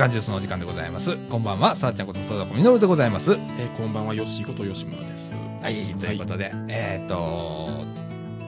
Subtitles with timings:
[0.00, 1.18] 感じでそのお時間でございます。
[1.28, 3.34] こんばんは、さあちゃんこと貞子みのるでございます。
[3.34, 5.34] えーこんばんは、よしこと吉村です。
[5.60, 7.68] はい、ということで、えっ、と、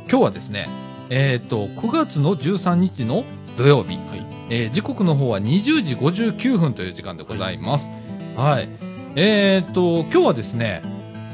[0.08, 0.66] 今日はですね、
[1.10, 3.24] えっ、と、9月の13日の
[3.58, 4.26] 土曜日、はい。
[4.48, 7.90] えー時刻の方は20時59分という時間でございます。
[8.34, 8.70] はい。
[9.16, 10.80] えっ、と、今日はですね、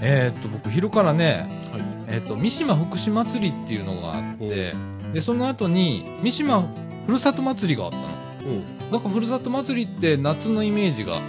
[0.03, 1.83] えっ、と、僕昼からね、はい。
[2.09, 4.75] えっ、と、三島福祉祭りっていうのがあって、
[5.12, 6.64] で、その後に、三島
[7.06, 8.05] ふるさと祭りがあったの。
[8.75, 11.20] おなんかふるさと祭りって夏のイメージが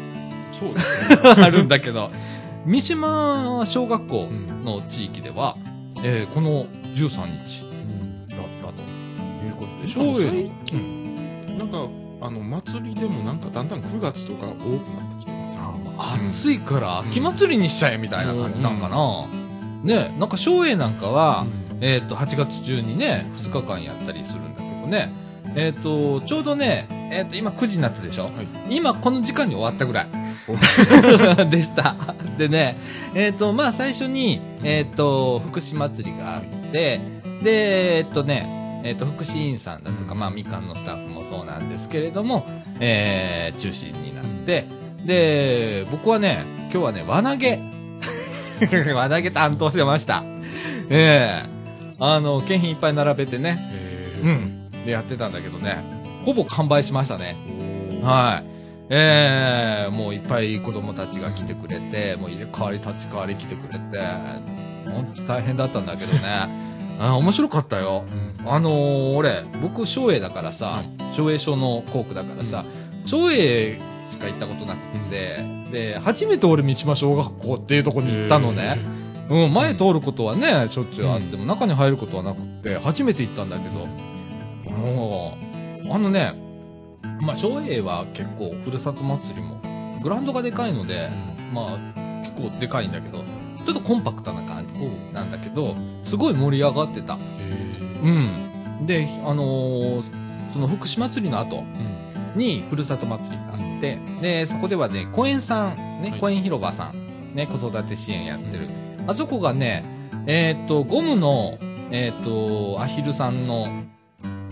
[0.51, 1.17] そうですね。
[1.23, 2.09] あるんだけど、
[2.65, 5.55] 三島小学校うんの地域では、
[6.03, 7.65] えーこの13日
[8.29, 11.87] だったということで、しかも松江最近、なんか、
[12.21, 15.59] あの、祭りでもなんかだんだん9月とか多くなってきてます。
[16.29, 19.27] 暑いから秋祭りにしちゃえみたいな感じなんかな。
[19.83, 21.45] ね、なんか松栄なんかは、
[21.79, 25.09] えっ、と、8月中にね、2日間やったりするんだけどね、
[25.55, 30.07] えっ、と、ちょうどね、えっ、と、今9時になったでしょ、はい今この時間に終わったぐらい。
[31.49, 31.95] でした。
[32.37, 32.77] でね、
[33.13, 36.99] えっ、と、まあ最初に、えっ、と、福祉祭りがあって、
[37.43, 42.45] で、えっ、とね、えっ、と、福祉員さんだとか、まあみかんのスタッフもそうなんですけれども、
[42.79, 44.65] えー、中心になって、
[45.05, 47.59] で、僕はね、今日はね、輪投げ。
[48.93, 50.23] 輪投げ担当してました。
[50.89, 51.49] ええ
[51.99, 53.59] あの、景品いっぱい並べてね、
[54.23, 54.85] うん。
[54.85, 55.83] でやってたんだけどね、
[56.29, 57.35] ほぼ完売しましたね。
[58.03, 58.49] はい。
[58.91, 63.99] ええもういっぱい子供たちが来てくれて、もう入れ替わり立ち替わり来てくれて、
[64.85, 66.21] 本当大変だったんだけどね。
[67.01, 68.03] あ面白かったよ。
[68.41, 72.63] うんあのー俺、僕、松栄だからさはい、松栄小の校区だからさ、
[73.05, 73.79] 松栄
[74.11, 74.79] しか行ったことなく
[75.09, 78.77] て、で、初めて俺、三島小学校っていうとこに行ったのね。
[79.29, 83.87] うん、前通ることはね、しょっちゅうあっても、中に入ることはなくて、初めて行ったんだけど、
[84.75, 85.48] もう、
[85.89, 86.33] あのね、
[87.21, 89.59] まあ、松栄は結構、ふるさと祭りも、
[90.01, 91.09] グラウンドがでかいので、
[91.53, 93.19] まあ、結構でかいんだけど、
[93.65, 94.73] ちょっとコンパクトな感じ
[95.13, 97.15] なんだけど、すごい盛り上がってた。
[97.15, 97.17] へ
[98.03, 98.85] うん。
[98.85, 100.03] で、あのー
[100.51, 108.67] その福祉祭りの後ーにふるさと祭りがあって、で、そこではね、公園さん、ね、はい公園広場さん、ね、子育て支援やってる。
[109.05, 109.83] あそこがね、
[110.25, 111.59] えーっと、ゴムの、
[111.91, 113.67] えーっと、アヒルさんの、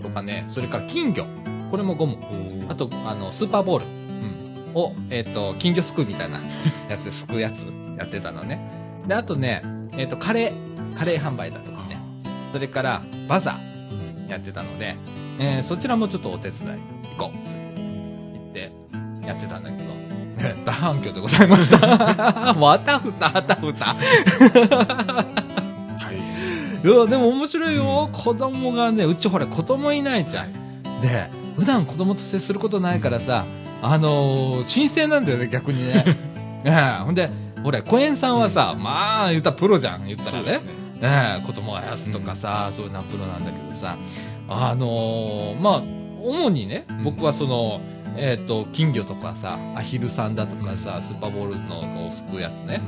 [0.02, 1.26] とかね、それから金魚。
[1.70, 2.14] これもゴム。
[2.14, 2.70] うん。
[2.70, 6.38] あと、あの、スーパーボールうん、を、えーっと、金魚すくうみたいな
[6.88, 7.64] やつですくうやつ
[7.98, 8.60] やってたのね。
[9.06, 11.98] で、あとね、えーっと、カレー、カレー販売だとかね。
[12.52, 13.68] それから、バザー。
[14.30, 14.96] やってたので、
[15.38, 16.70] えーそちらもちょっとお手伝い
[17.16, 17.38] 行こうと
[17.74, 18.70] 言って
[19.26, 19.84] やってたんだけど、
[20.38, 22.52] え ー大反響でございました。
[22.54, 23.96] もうあたふたあたふた。
[26.84, 28.08] いや、でも面白いよ。
[28.12, 30.52] 子供がね、うちほら子供いないじゃん。
[31.02, 33.44] で、普段子供と接することないからさ、
[33.82, 36.04] あのー新鮮なんだよね、逆にね。
[36.64, 37.30] ええほんで、
[37.62, 40.52] ほら、小園さんはさ、まあ、言ったらプロじゃん、言ったらね。
[40.52, 40.58] ね。
[41.00, 43.96] ええ子供をあやすとかさ、そういうのはプロなんだけどさ、
[44.48, 45.82] あのーまあ、
[46.22, 47.80] 主にね、うん僕はその、
[48.16, 52.80] えっ、と、金魚とかさ、アヒルさんだとかさ、スーパーボールのこうすくうやつね、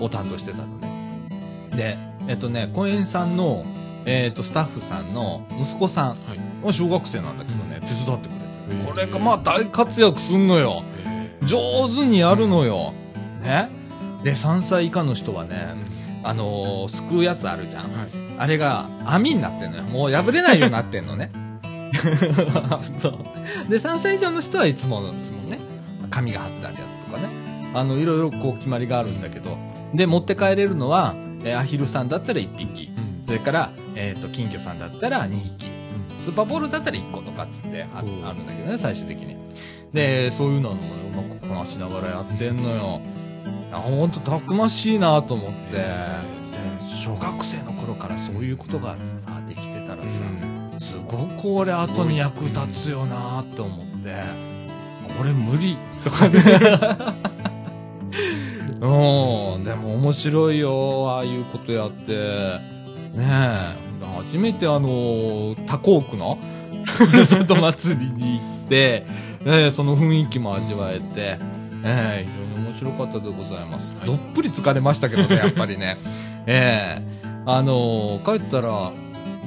[0.00, 1.28] を担当してたのね。
[1.76, 1.98] で、
[2.28, 3.64] えっ、とね、公園さんの、
[4.04, 6.16] えっ、と、スタッフさんの息子さん、
[6.62, 8.82] は小学生なんだけどね、手伝ってくれて。
[8.82, 10.82] へえこれがまあ大活躍すんのよ。
[11.04, 12.92] へ上手にやるのよ。
[13.42, 13.70] ね。
[14.22, 17.84] で、3歳以下の人はね、ーあのーすくうやつあるじゃん。
[17.84, 18.08] はい。
[18.38, 19.84] あれが網になってんのよ。
[19.84, 21.30] もう破れないようになってんのね。
[23.68, 25.58] で、3歳以上の人はいつものですもんね。
[26.10, 27.28] 紙が貼ってあるやつとかね。
[27.74, 29.56] あの、いろいろこう決まりがあるんだけど。
[29.94, 32.90] で、持って帰れるのは、えーアヒルさんだったら1匹。
[32.96, 35.70] うんそれから、えっ、と、金魚さんだったら2匹。
[36.22, 39.36] スーパーボールだったら1個とかっつってああるうんんだけどね、最終的に。
[39.92, 43.00] で、そういうのもうまくこなしながらやってんのよ。
[43.72, 46.20] あ、ほんとたくましいなと思って、へ
[47.02, 48.96] 小学生の頃からそういうことが
[49.26, 50.08] あできてたらさ、
[50.72, 54.14] うんすごく俺後に役立つよなって思って、
[55.20, 56.40] 俺無理とかね。
[58.80, 62.12] うん、でも面白いよ、ああいうことやって。
[62.12, 63.74] ねえ、
[64.16, 66.38] 初めてあの、多幸区の？
[66.84, 69.04] ふるさと祭りに行って、
[69.44, 71.38] ねえその雰囲気も味わえて、
[71.84, 73.96] ええ非常に面白かったでございます。
[73.96, 75.96] はいどっぷり疲れましたけどね、 やっぱりね。
[76.46, 78.92] ええあの帰ったら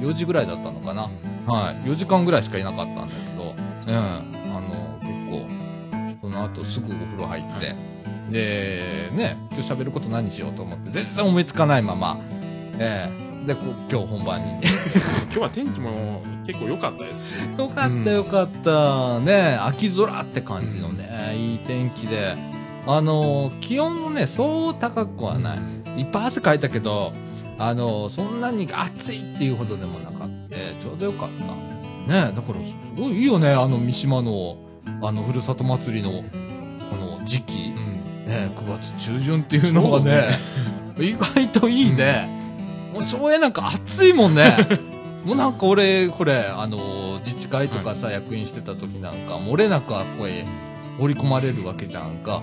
[0.00, 1.08] 4時ぐらいだったのかな。
[1.46, 1.88] はい。
[1.88, 3.54] 4時間ぐらいしかいなかったんだけど、
[3.86, 3.94] うん。
[3.94, 4.22] あ
[4.60, 5.48] の、結構、
[6.20, 7.74] その後すぐお風呂入って、
[8.32, 12.20] で、ね、今日喋ること何しようと思って、全然思いつかないまま、
[12.78, 14.60] ええで、こう今日本番にね。
[15.24, 17.34] 今日は天気も結構良かったですし。
[17.58, 19.18] よかったよかった。
[19.20, 22.36] ね秋空って感じのね、いい天気で。
[22.86, 25.56] あの、気温もね、そう高くはな
[25.96, 26.00] い。
[26.00, 27.12] いっぱい汗かいたけど、
[27.58, 30.56] あの、そんなに暑いっていうほどでもなかった。
[30.56, 32.12] ちょうどよかった。
[32.12, 32.60] ねだから、す
[32.96, 34.56] ごいいいよね、あの三島の、
[35.02, 36.22] あの、ふるさと祭りの、こ
[36.96, 37.74] の時期。
[37.76, 37.91] うん。
[38.32, 40.30] ね、9月中旬っていうのがね、
[40.98, 42.28] 意外といいね。
[42.92, 44.56] もう省エなんか暑いもんね。
[45.24, 50.44] もうなんか俺、これ、あの、自治会とかさ、役員してた時なんか、漏れなくあこへ
[50.98, 52.42] 織り込まれるわけじゃんか。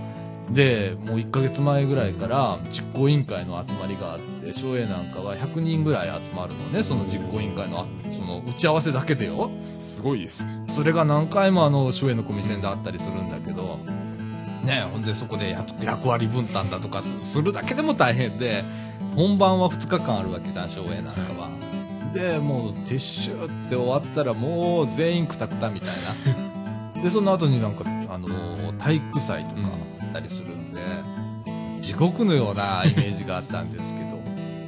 [0.49, 9.51] で、もう1ヶ月前ぐらいから実行委員会の集まりがあって、省エなんかは100人ぐらい集まるのね、その実行委員会のあ、その打ち合わせだけでよ。
[9.77, 10.63] すごいですね。
[10.67, 13.79] それが何回もあの、のコミセンであったりするんだけど、
[14.69, 18.63] ねほんでそこでや役割分担だとかすするだけでも大変で、
[19.15, 21.49] 本番は2日間あるわけじゃん、省エなんかは。
[22.13, 23.35] で、もう撤収っ
[23.69, 25.89] て終わったらもう全員クタクタみたい
[26.95, 27.01] な。
[27.01, 29.61] で、その後になんか、あのー体育祭とか
[30.01, 30.79] あったりするんで、
[31.81, 34.19] 地獄のようなイメージがあったんですけど、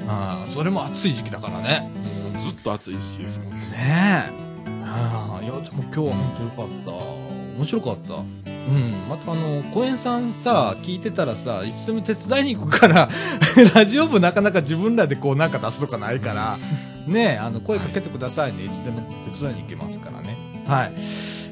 [0.11, 1.89] ああ、それも暑い時期だからね。
[2.33, 3.57] もうずっと暑いしですもんね。
[3.57, 4.29] ねえ。
[4.85, 6.91] ああ、いや、でも今日は本当よかった。
[7.57, 8.50] 面白かった。
[8.69, 9.09] うん。
[9.09, 13.09] またあの、公園さんさ、聞いてたらさ、いつでも手伝いに行くから、
[13.73, 16.57] ラジオ部なかなか自分らでこうなんか出すとかないから、
[17.07, 18.65] ねえ、あの、声かけてくださいね。
[18.65, 20.37] いつでも手伝いに行けますからね。
[20.67, 20.93] はい。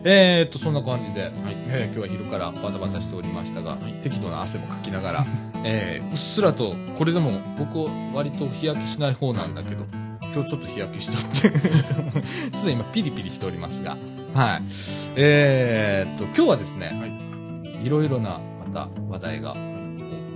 [0.03, 1.31] えー、っと、そんな感じで、
[1.67, 5.25] えー今日は昼からバタバタしておりましたが、適度な汗もかきながら、
[5.65, 9.85] えーうっすらと、これでも僕割と日焼けしない方なんだけど、
[10.33, 13.97] 今日ちょっと日焼けしちゃって、ちょっと今ピリピリしておりますが、
[14.34, 14.62] はい。
[15.16, 17.90] えー、っと、今日はですね、、はい。
[17.90, 19.56] ろいろな、また話題が、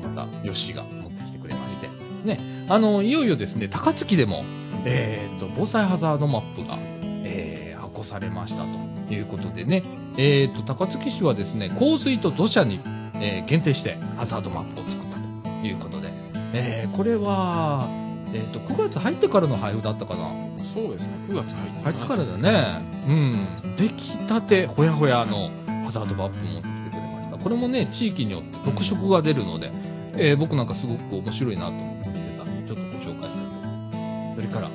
[0.04, 1.88] また、ヨッシーが持ってきてくれまして、
[2.25, 4.44] ね、あの、いよいよですね、高槻でも、
[4.86, 6.78] えー、っと、防災ハザードマップが、
[7.24, 8.63] えー、発行されました
[9.07, 9.84] ということでね、
[10.18, 12.80] えー、っと、高槻市はですね、洪水と土砂に、
[13.16, 15.18] えー限定してハザードマップを作った
[15.50, 16.10] ということで、
[16.54, 17.88] えー、これは、
[18.34, 20.28] えー、っと、9月入ってからの配布だったかな
[20.63, 21.18] そうですね。
[21.27, 22.81] 9月入って入ってからだね。
[23.07, 23.75] うん。
[23.75, 25.51] 出来たて、ほやほやの
[25.83, 27.44] ハザードマップ持ってきてくれました。
[27.44, 29.71] これもね、地域によって特色が出るので、
[30.15, 34.36] えー僕なんかすごく面白いなと思って見てたんで、ちょっとご紹介したいと思います。
[34.36, 34.71] それから、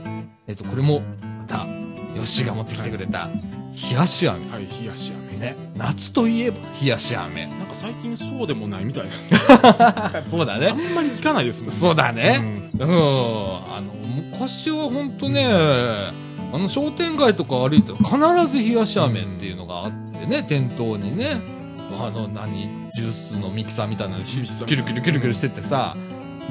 [0.47, 1.67] えっ、と、これも、また、
[2.15, 3.29] ヨッシーが持ってきてくれた、
[3.91, 4.51] 冷やし飴。
[4.51, 5.28] はい、冷やし飴。
[5.39, 5.57] ね。
[5.77, 7.47] 夏といえば冷やし飴。
[7.47, 9.11] なんか最近そうでもないみたいな。
[10.31, 10.61] そうだあん
[10.95, 11.81] まり聞かないですもんね。
[11.81, 12.71] そうだね。
[12.79, 13.93] うんうん、あの、
[14.33, 16.13] 昔は本当ね、あ
[16.53, 21.41] の、商店街とか歩いて必ず冷やし飴っていうのがあってね、店頭にね、
[21.99, 25.97] あの、何、ジュースのミキサーみたいなのキュルキュルキュルキュルしててさ、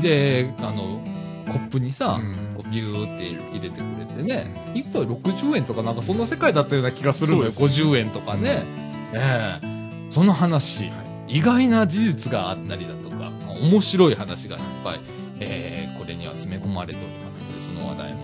[0.01, 1.01] で、あの、
[1.47, 7.51] コップにさ、うんこうビューって入れてくれてね、一杯60円とかなんかそんな世界だったような気がするのよ。
[7.51, 8.63] そうです50円とかね。
[9.13, 14.99] ええその話、はい意外な事実があったりだとか、まあ面白い話がいっぱい、
[15.41, 18.23] えーこれには詰め込まれておりますので、その話題も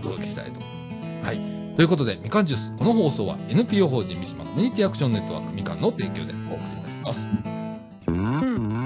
[0.00, 1.26] お届けしたいと思います。
[1.28, 1.36] はい。
[1.76, 2.72] ということで、みかんジュース。
[2.76, 7.28] この放送は NPO 法人三島コミュニティアクションネットワークみかんの提供でお送りいたしま
[8.06, 8.79] す。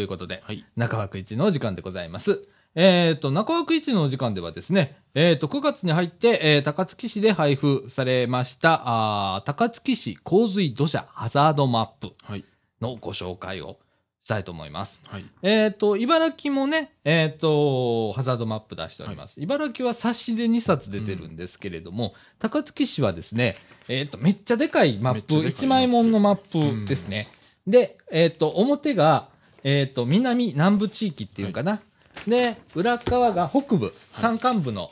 [0.00, 2.42] ということで、はい中枠一のお時間でございます。
[2.74, 12.46] えっ、と、中枠一のお時間ではですね、えっ、と、9月に入って、えー高槻市で配布されました、あー高槻市洪水土砂ハザードマップはい。
[12.80, 13.76] のご紹介を
[14.24, 15.02] したいと思います。
[15.06, 15.24] はい。
[15.42, 19.38] えっ、と、茨城もね、えっ、と、ハザードマップ出しております。
[19.38, 23.54] 茨城は冊子で2冊出てるんですけれども、高槻市はですね、
[23.86, 27.28] えっ、と、めっちゃでかいマップ、めっちゃでかい1枚もんのマップですね。
[27.66, 29.28] で、えっ、と、表が、
[29.64, 31.80] えっ、と、南、南部地域っていうかな。
[32.26, 34.90] で、裏側が北部、山間部の、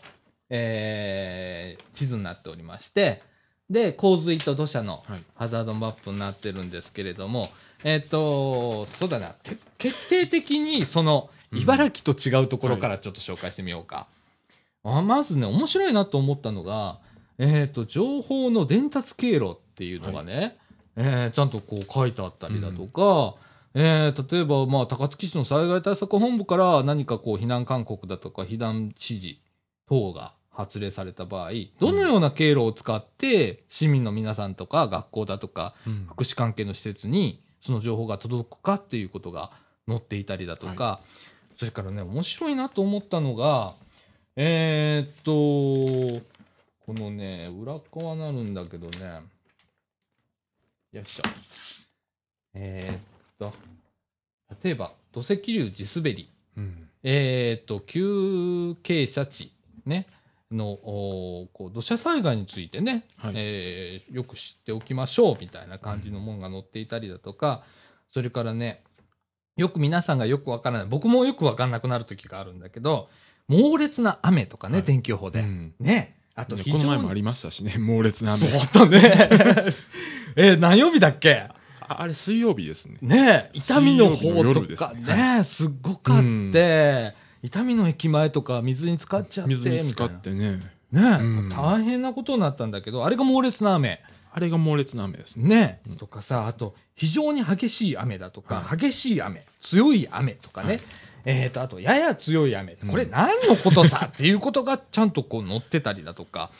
[0.51, 3.23] えー地図になっておりまして、
[3.69, 5.21] で、洪水と土砂のはい。
[5.35, 7.51] ハザードマップになってるんですけれども、
[7.85, 14.07] えっ、と、そうだな、て決定的にその、茨城と違うところからちょっと紹介してみようか。
[14.85, 16.99] あまずね、面白いなと思ったのが、
[17.39, 20.57] えっ、と、情報の伝達経路っていうのがね、
[20.97, 23.35] えーちゃんとこう書いてあったりだとか、
[23.75, 29.37] えー例えば、まあ、高槻市の災害対策本部から何かこう、避難勧告だとか、避難指示
[29.89, 36.07] 等が発令された場合、どのような経路を使って、市民の皆さんとか、学校だとか、うん。
[36.11, 39.51] 福祉関係の施設に、その情報が届くかっていうことが
[39.87, 41.01] 載っていたりだとか、
[41.57, 43.75] それからね、面白いなと思ったのが、
[44.37, 46.25] えーっと、
[46.87, 49.21] このね、裏側なるんだけどね、
[50.93, 51.23] よいしょ。
[52.55, 53.53] えーっと、
[54.65, 56.29] 例えば、土石流地滑り。
[56.57, 59.53] うんえーっと、急傾斜地、
[59.87, 60.07] ね、
[60.51, 67.63] の、おーこう土砂災害についてね、はいえーよく知っておきましょう、みたいな感じのものが載っていたりだとか、
[68.11, 68.83] それからね、
[69.57, 73.09] よく皆さんがよくわからない、僕もよくわかんなくなる時があるんだけど、
[73.47, 75.41] 猛烈な雨とかね、はい天気予報で。
[75.41, 76.17] うんね。
[76.35, 76.57] あと。
[76.57, 78.51] この前もありましたしね、猛烈な雨。
[78.51, 79.71] そうだね。
[80.37, 81.49] えー何曜日だっけ？
[81.89, 82.99] ああれ水曜日ですね。
[83.01, 84.93] ねえ、痛みの方とか。
[84.95, 85.39] ね。
[85.39, 90.61] ね、すっごかって、痛みの駅前とか水に浸かっちゃって、水に浸かみってね。
[90.93, 94.01] ね大変なことになったんだけど、あれが猛烈な雨。
[94.31, 95.37] あれが猛烈な雨です。
[95.37, 95.81] ね。
[95.87, 100.69] ねとかさ、あと、非常に激しい雨だとか、は激しい雨、強い雨とかね。
[100.69, 100.83] はい。
[101.25, 102.77] えっ、と、あと、やや強い雨。
[102.83, 102.89] うん。
[102.91, 104.09] これ何のことさ？
[104.13, 106.51] っていうことがちゃんとこう載ってたりだとか、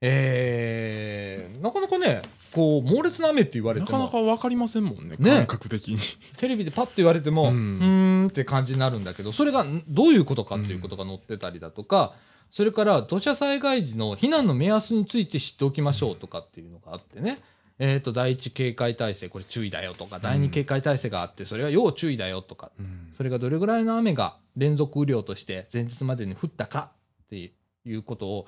[0.00, 2.22] えー、なかなかね、
[2.52, 5.30] こう、猛烈な雨って言われても、なかなかわかりませんもんね、ね。
[5.30, 5.98] 感覚的に。
[6.36, 12.14] テレビでパッと言われても、ううんーんって感じになるんだけど、それがんどういうことかっていうことが載ってたりだとか、
[12.50, 17.40] それから土砂災害時の避難の目安について知っておきましょうとかっていうのがあってね、
[17.78, 22.70] えっ、と、第一警戒体制、これ注意だよとか、第二警戒体制があって、それは要注意だよとか、
[23.16, 26.92] それがどれぐらいの雨が連続雨量として前日までに降ったか
[27.24, 27.52] って
[27.84, 28.46] いうことを、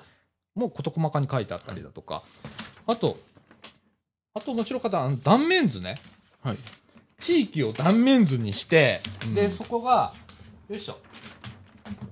[0.59, 2.23] もう事細かに書いてあったりだとか、
[2.85, 3.17] あと、
[4.33, 5.95] あと面白かったあの断面図ね。
[6.43, 6.57] はい。
[7.17, 10.13] 地域を断面図にして、うんで、そこが、
[10.67, 10.99] よいしょ。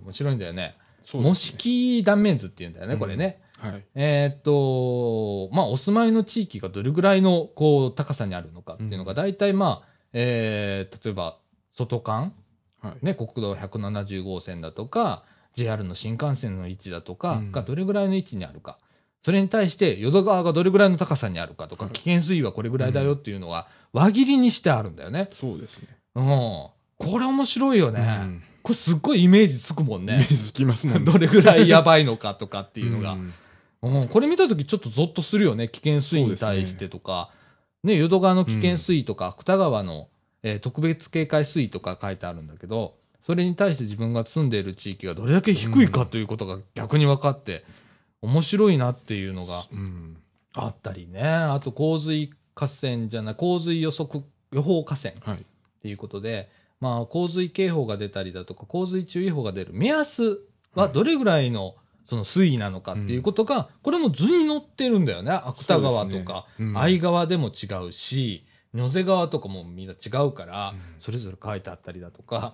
[0.05, 0.75] 面白いんだよね。
[0.79, 3.41] 模そうですね式断面図っていうんだよね、これね。
[3.59, 3.83] はい。
[3.95, 11.37] えーっと、まあ、お住まいの地域がどれぐらいの、こう、高さにあるのかっていうのが、うん大体まあ、えー、例えば、
[11.75, 12.33] 外間
[12.81, 13.05] はい。
[13.05, 15.23] ね、国道170号線だとか、
[15.57, 18.77] JR の新幹線の位置だとかうんがどれぐらいの位置にあるか。
[19.23, 25.27] それに対して、淀川がどれぐらいの高さにあるかとか、はい危険水位はこれぐらいだよっていうのが、輪切りにしてあるんだよね。
[25.31, 25.87] そうですね。
[26.15, 26.25] うん。
[26.25, 28.19] これ面白いよね。
[28.21, 30.17] うんこれすっごいイメージつくもんね。
[30.29, 30.99] 水きますね。
[31.03, 33.13] どれぐらいやばいのかとかっていうのが。
[33.13, 33.33] ん
[33.81, 35.69] うん、これ見たときちょっとゾッとするよね。
[35.69, 37.29] 危険水位に対してとか。
[37.83, 40.09] ね淀川の危険水位とか、芥川の、
[40.43, 42.95] えー特別警戒水位とか書いてあるんだけど、
[43.27, 47.65] それに対して自分が住んでいる地域がどれだけ低いかということが逆に分かって、
[48.21, 50.15] 面白いなっていうのがうん。
[50.53, 51.21] あったりね。
[51.21, 55.13] あと洪水河川じゃない、洪水予測、予報河川。
[55.19, 55.41] はい。
[55.41, 55.45] っ
[55.81, 60.39] ていうことで、まあ、洪水警報が出たりだとか、洪水注意報が出る目安
[60.73, 61.75] はどれぐらいの
[62.09, 65.31] その水位なのかっていうことが、これも図に載ってるんだよね。
[65.31, 72.53] 芥川とか、相川でも違うし、野瀬川とかもみんな違うから、うんそれぞれ書いてあったりだとか、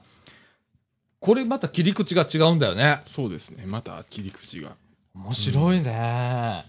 [1.23, 2.99] これまた切り口が違うんだよね。
[3.05, 3.63] そうですね。
[3.65, 4.75] また切り口が。
[5.15, 6.65] 面白いね。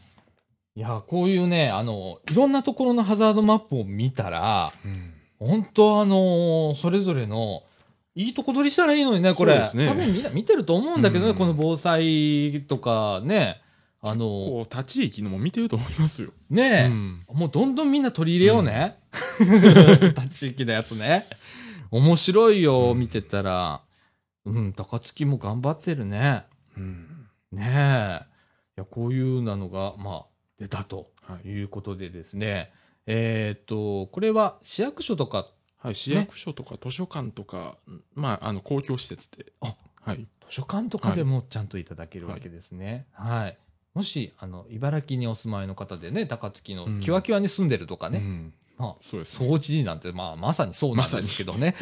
[0.77, 5.13] いや、こういうね、あの、いろんなところのハザードマップを見たら、うん。
[5.41, 7.65] 本当あのーそれぞれの、
[8.15, 9.59] いいとこ取りしたらいいのにね、これ。
[9.59, 13.61] ね多分みんな見てると思うんだけどね、うんこの防災とかね。
[14.03, 16.31] あのーこう、立ち位置のも見てると思いますよ。
[16.49, 18.99] ねえ、うんもうどんどんみんな取り入れようね。
[20.17, 21.27] 立ち域のやつね。
[21.91, 23.81] 面白いよ、うん見てたら。
[24.47, 26.45] うん、高槻も頑張ってるね。
[26.77, 27.29] うん。
[27.53, 28.27] ねえ。
[28.77, 30.27] いや、こういうなのが、まあ、
[30.59, 31.49] 出たとはい。
[31.49, 32.71] いうことでですね。
[33.07, 35.47] えーっと、これは市役所とか
[35.79, 35.95] はい。
[35.95, 37.77] 市役所とか図書館とか、
[38.15, 39.53] まあ、あの、公共施設で。
[39.61, 40.19] あはい。
[40.19, 43.07] 図書館とかでもちゃんといただけるわけですね。
[43.13, 43.59] はい。
[43.95, 49.49] もし、あの、茨城にお住まいの方でね、高槻のうんキワキワに住んでるとかね、うんまあ、そうですね。
[49.49, 51.75] 掃除なんて、まあ、まさにそうなんですけどね。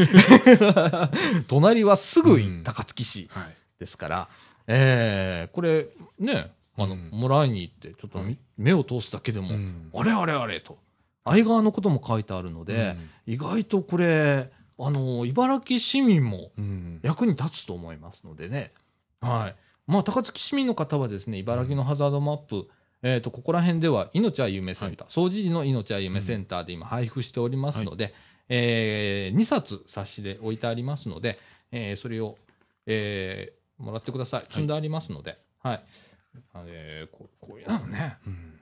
[1.48, 3.56] 隣はすぐ高槻市はい。
[3.78, 4.28] ですから、
[4.66, 10.78] えー、これ、ね、あの、うんもらいに行って、ちょっとみ、はい目を通すだけでも、うんあれあれあれと、
[11.24, 12.96] 相川のことも書いてあるので、
[13.26, 17.00] 意外とこれ、あの、茨城市民もうん。
[17.02, 18.72] 役に立つと思いますのでね。
[19.20, 19.56] はい。
[19.86, 22.68] まあ、高槻市民の方はですね、茨城のハザードマップ、
[23.02, 28.14] えっ、と、ここら辺では、命は夢センター、掃除時の命は夢センターで今配布しておりますので、
[28.48, 31.38] え2冊冊子で置いてありますので、
[31.70, 32.36] えーそれを、
[32.86, 34.44] えーもらってください。
[34.48, 35.84] 積んでありますので、はい。
[36.66, 38.60] えーこうこういうのね、うん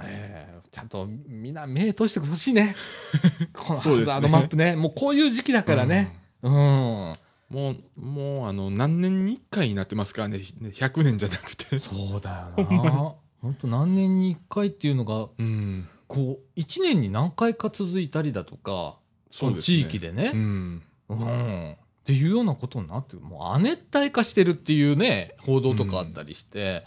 [0.00, 2.74] えーちゃんとみんな目通してほしいね。
[3.52, 4.76] このハザードマップね。
[4.76, 6.16] もうこういう時期だからね。
[6.42, 6.52] うん。
[6.52, 7.14] も
[7.50, 10.38] う、もう、あの、何年に一回になってますからね。
[10.38, 11.78] 100年じゃなくて。
[11.78, 13.14] そうだよな。
[13.40, 15.88] 本当何年に一回っていうのが、うん。
[16.06, 18.98] こう、一年に何回か続いたりだとか、
[19.30, 19.60] そね。
[19.60, 20.82] 地域でねう、ん。
[21.08, 21.72] うん。
[21.72, 26.84] っていうようなことになってる、もう亜熱帯化してるっていうね、報道とかあったりして、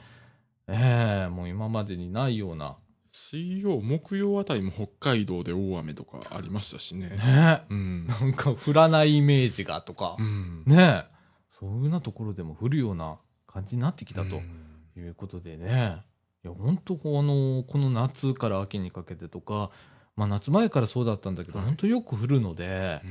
[0.67, 2.77] ええもう今までにないような、
[3.11, 7.09] 水曜、木曜あたりも北海道で大雨とかありましたしね。
[7.09, 8.07] ねうん。
[8.07, 10.63] なんか降らないイメージがとかう、ん。
[10.65, 11.05] ね
[11.49, 16.01] そういうようなところでも降るような感じになってきたとうんいうことでね、
[16.43, 19.71] いや、本当この、この夏から秋にかけてとか、
[20.15, 21.67] まあ夏前からそうだったんだけど、はい。
[21.67, 23.01] 本当よく降るので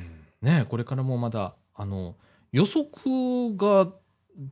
[0.43, 0.49] う、ん。
[0.49, 2.17] ねこれからもまだ、あの、
[2.53, 3.89] 予測が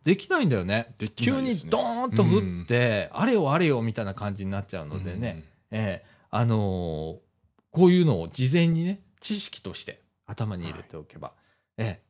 [0.05, 0.95] できないんだよね。
[0.99, 7.19] でき急にドーンと降って、あれよあれよみたいな感じになっちゃうのでね、ええあのー
[7.71, 11.35] こういうのを事前にね、知識として頭に入れておけば、
[11.77, 12.03] ええ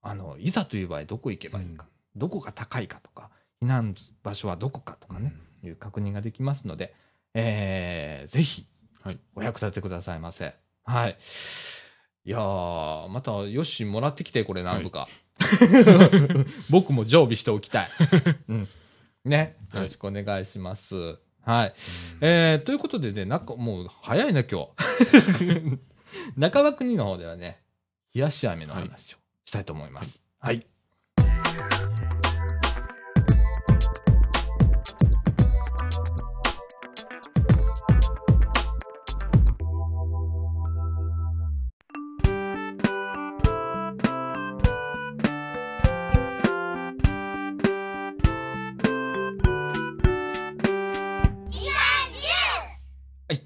[0.00, 1.86] あの、いざという場合どこ行けばいいか、
[2.16, 3.30] どこが高いかとか、
[3.62, 6.94] 避難場所はどこかとかね、いう確認ができますので、
[7.34, 8.66] えーぜひ、
[9.02, 10.54] はいお役立てくださいませ。
[10.84, 11.16] はい。
[12.24, 15.08] いやー、また、よし、もらってきて、これ何部か。
[16.70, 17.90] 僕も常備しておきたい。
[18.48, 18.68] うん。
[19.24, 19.56] ね。
[19.74, 21.18] よろしくお願いします。
[21.44, 21.74] はい。
[22.20, 25.78] えー、ということでね、なんかもう、早いな、今日。
[26.36, 27.62] 中場国の方ではね、
[28.14, 30.22] 冷やし飴の話をしたいと思います。
[30.38, 30.60] はい。
[31.16, 31.24] は
[32.01, 32.01] い、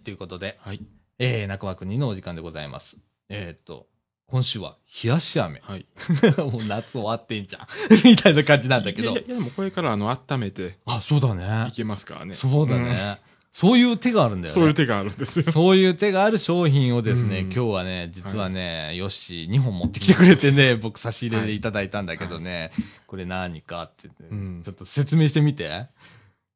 [0.06, 0.80] ということで、はい。
[1.18, 3.02] えー、中間国のお時間でございます。
[3.28, 3.88] えーっと、
[4.28, 5.60] 今週は冷やし飴。
[5.64, 5.84] はい。
[6.38, 7.66] もう夏終わってんじゃん。
[8.06, 9.20] みたいな感じなんだけどいや。
[9.20, 11.72] いや、でもこれからあの、温めてあ、そうだねい。
[11.72, 12.34] けますからね。
[12.34, 13.18] そうだね。
[13.50, 14.54] そういう手があるんだよね。
[14.54, 15.50] そういう手があるんですよ。
[15.50, 22.70] そういう手がある商品をですね、うん今日はね、実はね、よし、2本持ってきてくれてね、 僕差し入れでいただいたんだけどね、
[23.08, 25.88] これ何かって、うんちょっと説明してみて。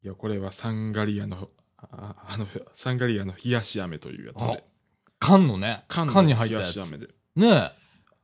[0.05, 1.51] いや、これはサンガリアの、
[1.93, 4.65] ああの、サンガリアの冷やし飴というやつで。
[5.19, 6.77] 缶のね、缶のに入ったやつ。
[6.77, 7.09] ねやし飴で。
[7.43, 7.73] え。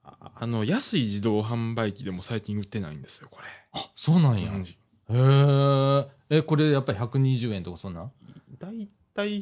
[0.05, 3.47] ああの、安い自動販売機でも最近売ってないんですよ、これ。
[3.73, 4.53] あ、そうなんや。
[4.53, 6.39] うんへえ。
[6.39, 8.11] え、これやっぱり120円とかそんな？
[8.59, 9.41] だいたい、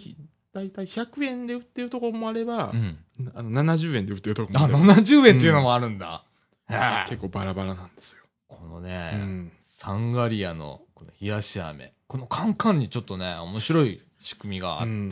[0.52, 2.98] だいたい100円で売ってるところもあれば、うん。
[3.34, 4.94] あの70円で売ってるところあ、もあれば。
[5.02, 6.22] 70円っていうのもあるんだ。
[6.68, 8.18] へえ結構バラバラなんですよ。
[8.48, 9.52] このうね、ん。
[9.72, 11.93] サンガリアのこの冷やし飴。
[12.06, 15.10] このカンカンにちょっとね、面白い仕組みがあって、うん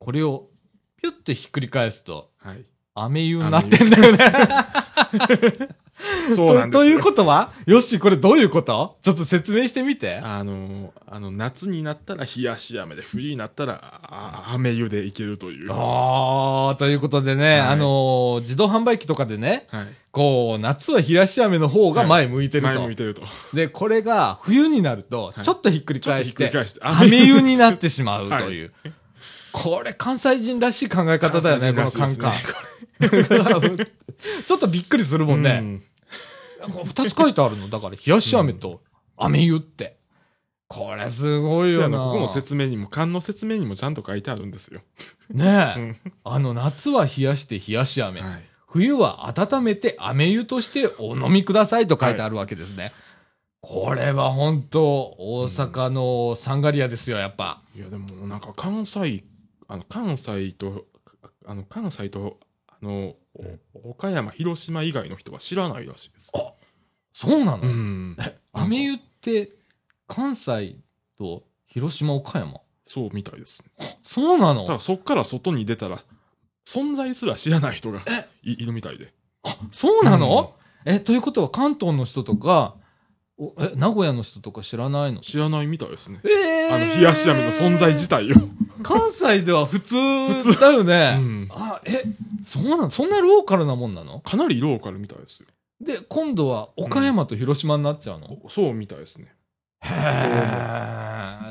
[0.00, 0.48] これを
[1.02, 2.64] ピュッてひっくり返すと、はい。
[2.94, 4.32] 飴湯になってんだよね。
[6.34, 6.78] そうなんですよ。
[6.78, 7.52] とということは？
[7.66, 8.96] よっし、これどういうこと？
[9.02, 10.16] ちょっと説明してみて。
[10.16, 15.70] あの、あの、夏になったら冷やし飴で、冬になったら、あ飴湯でいけるという。
[15.70, 19.76] はあー、ということでね、はいあのー自動販売機とかでね、い。
[20.12, 22.68] こう、夏は冷やし飴の方が前向いてると。
[22.74, 23.22] 前向いてると。
[23.54, 28.72] で、これが冬になると、はいちょっとひっくり返して、ちょっとひっくり返して飴湯になってしまうという。
[29.52, 32.32] これ、関西人らしい考え方だよね、このカンカン。
[34.46, 35.58] ちょっとびっくりするもんね。
[35.60, 35.82] うん
[36.84, 37.68] 二つ書いてあるの。
[37.68, 38.82] だから、冷やし飴と
[39.16, 39.98] 飴湯って。
[40.68, 41.98] これすごいよな。
[41.98, 44.82] ここの説明にも、缶の説明にもちゃんと書いてあるんですよ。
[45.30, 45.80] ねえ。
[45.80, 48.20] うんあの、夏は冷やして冷やし飴。
[48.20, 48.42] はい。
[48.68, 52.92] 冬は温めて飴湯としてお飲みくださいと書いてあるわけですね。
[53.60, 54.82] これは本当
[55.18, 57.62] 大阪のサンガリアですよ、やっぱ。
[57.74, 59.24] いや、でもなんか関西、
[59.66, 60.86] あの、関西と、
[61.44, 66.32] あの、関西と、あの、お岡山、広島以外の人は知らないらしいです。
[67.12, 68.16] そうなの、うん。
[68.52, 69.50] 飴湯って
[70.06, 70.76] 関西
[71.18, 72.60] と広島、岡山？
[72.86, 73.98] そうみたいですね。
[74.02, 74.66] そうなの？
[74.66, 76.00] ただそっから外に出たら、
[76.66, 78.00] 存在すら知らない人が
[78.42, 79.12] いいるみたいで。
[79.70, 82.74] そうなの、え、ということは関東の人とか、
[83.38, 85.20] おえ、名古屋の人とか知らないの？
[85.20, 86.20] 知らないみたいですね。
[86.24, 88.34] ええあの、冷やし飴の存在自体を。
[88.82, 91.16] 関西では普通だよね。
[91.18, 91.48] うん。
[91.50, 92.04] あ、え、
[92.44, 92.90] そうなの？
[92.90, 94.20] そんなローカルなもんなの？
[94.20, 95.46] かなりローカルみたいですよ。
[95.80, 99.34] で、今度は岡山と広島になっちゃうの、そうみたいですね。
[99.82, 99.94] へ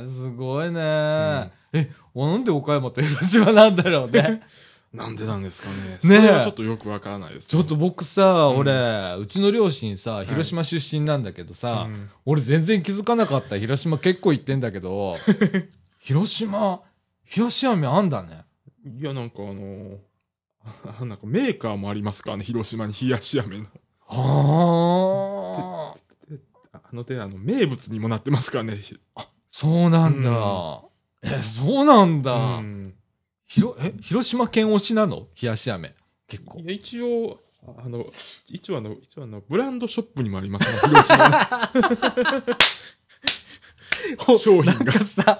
[0.03, 4.41] え、すごいね、え、なんで岡山と広島なんだろうね。
[4.93, 5.75] なんでなんですかね。
[5.75, 5.99] ね。
[6.03, 8.57] えそれはちょっとよくわからないです、ちょっと僕さ、うん。
[8.57, 12.09] 俺、うちの両親さ、広島出身なんだけどさ、うん。
[12.25, 13.57] 俺全然気づかなかった。
[13.57, 15.17] 広島結構行ってんだけど、
[16.01, 16.81] 広島、
[17.35, 18.43] 冷やし飴あんだね。
[18.85, 19.97] いや、なんかあの
[20.99, 22.31] あ なんかメーカーもありますか？
[22.31, 23.65] らね、広島に冷やし飴の。
[24.07, 26.79] はああ。
[26.83, 28.79] あの手、あの、名物にもなってますからね。
[29.51, 30.81] そうなんだ。
[31.21, 32.33] え、そうなんだ。
[32.57, 32.95] うん
[33.47, 35.27] ひろ、え、広島県推しなの？
[35.41, 35.95] 冷やし飴。
[36.27, 36.65] 結構い。
[36.67, 37.39] や一応、
[37.77, 38.05] あの、
[38.47, 41.35] 一応あの、一応あの、ブランドショップにもありますね、広島の
[44.37, 44.91] 商品が。
[44.91, 45.39] さ、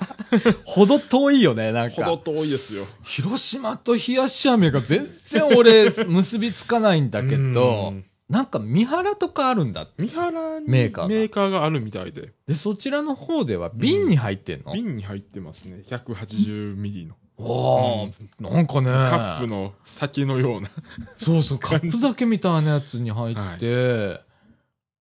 [0.63, 2.23] ほど遠いよね、なんほどか。
[2.31, 2.87] 遠いですよ。
[3.03, 9.87] 広島と冷やし飴が全然俺、 結びつかないんだけどう、んなんか三原とかあるんだ。
[9.97, 15.81] 三原にメーカーがメーカーがあるみたいで、で、そちらの方では瓶に入ってんの、瓶に入ってますね。
[15.89, 17.15] 180ミリの。
[17.39, 18.87] わあ、なんかね。
[18.89, 20.69] カップの酒のような。
[21.17, 24.21] そうそう、カップ酒みたいなやつに入って、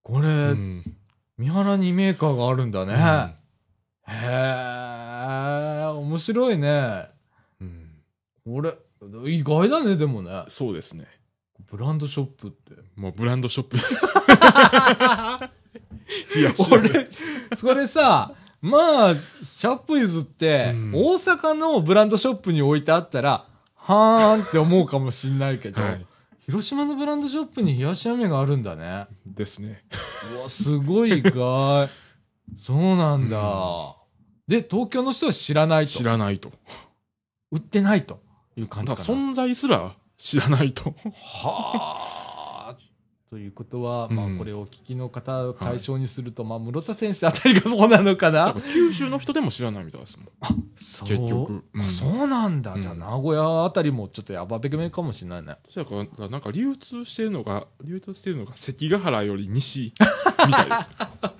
[0.03, 0.94] これ、うん
[1.38, 2.94] 三原にメーカーがあるんだね。
[4.09, 7.07] うんへえ、面白いね。
[7.61, 7.90] うん
[8.47, 8.75] 俺、
[9.27, 10.44] 意外だね、でもね。
[10.49, 11.07] そうですね。
[11.71, 12.73] ブランドショップって。
[12.97, 14.01] もうブランドショップ です。
[16.73, 16.90] 俺、
[17.57, 19.14] それさ、まあ、
[19.59, 23.44] 100歩譲って、うん大阪のブランドショップに置いてあったら、
[23.77, 26.07] はーんって思うかもしんないけど、はい。
[26.47, 29.07] 広島のブランドショップに冷やし飴があるんだね。
[29.27, 29.85] ですね。
[30.38, 31.88] うわ、すごい意外。
[32.59, 33.97] そうなんだ。
[34.48, 35.90] で、東京の人は知らないと。
[35.92, 36.50] 知らないと。
[37.50, 38.20] 売ってないと
[38.56, 39.30] いう感だからじかな。
[39.30, 40.94] 存在すら知らないと。
[41.14, 42.76] はあ。
[43.30, 48.56] ということは、まあ、うんこれをお聞きの方を対象にすると、まあ、室田先生あたりがそうなのかな？
[48.72, 50.28] 九州の人でも知らないみたいですもん。
[50.80, 52.72] そう結局うんあそうなんだ。
[52.72, 55.56] うんじゃあ、名古屋あたりもちょっとやばべけめかもしれないね。
[55.68, 59.92] そやから、なんか流通してるのが、流通してるのが関ヶ原より西
[60.46, 60.90] みたいです。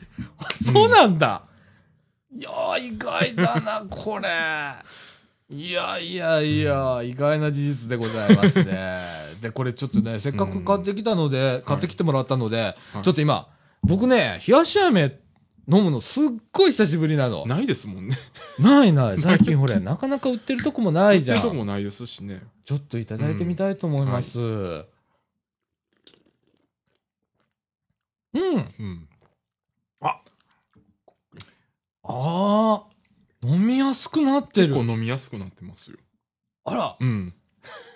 [0.71, 1.48] そうなんだ。
[2.39, 4.29] いやー、意外だな、 これ。
[5.51, 9.01] いやいやいや、意外な事実でございますね。
[9.43, 13.49] で、これちょっとね、せっかく買ってきたので、買ってきてもらったので、はいちょっと今、
[13.83, 15.19] 僕ね、冷やし飴
[15.71, 17.45] 飲むのすっごい久しぶりなの。
[17.47, 18.17] ないですもんね。
[18.61, 19.19] ないない。
[19.21, 21.59] 最近ほれ、なかなか売ってるとこもないじゃってるとこん。
[21.59, 22.43] もないですしね。
[22.65, 24.39] ちょっといただいてみたいと思います。
[24.41, 24.85] うん。
[28.35, 29.09] うん。
[30.01, 30.21] あ
[32.09, 32.85] あ、
[33.43, 34.93] 飲みやすくなってる結構。
[34.93, 35.99] 飲みやすくなってますよ。
[36.65, 37.35] あら、うん。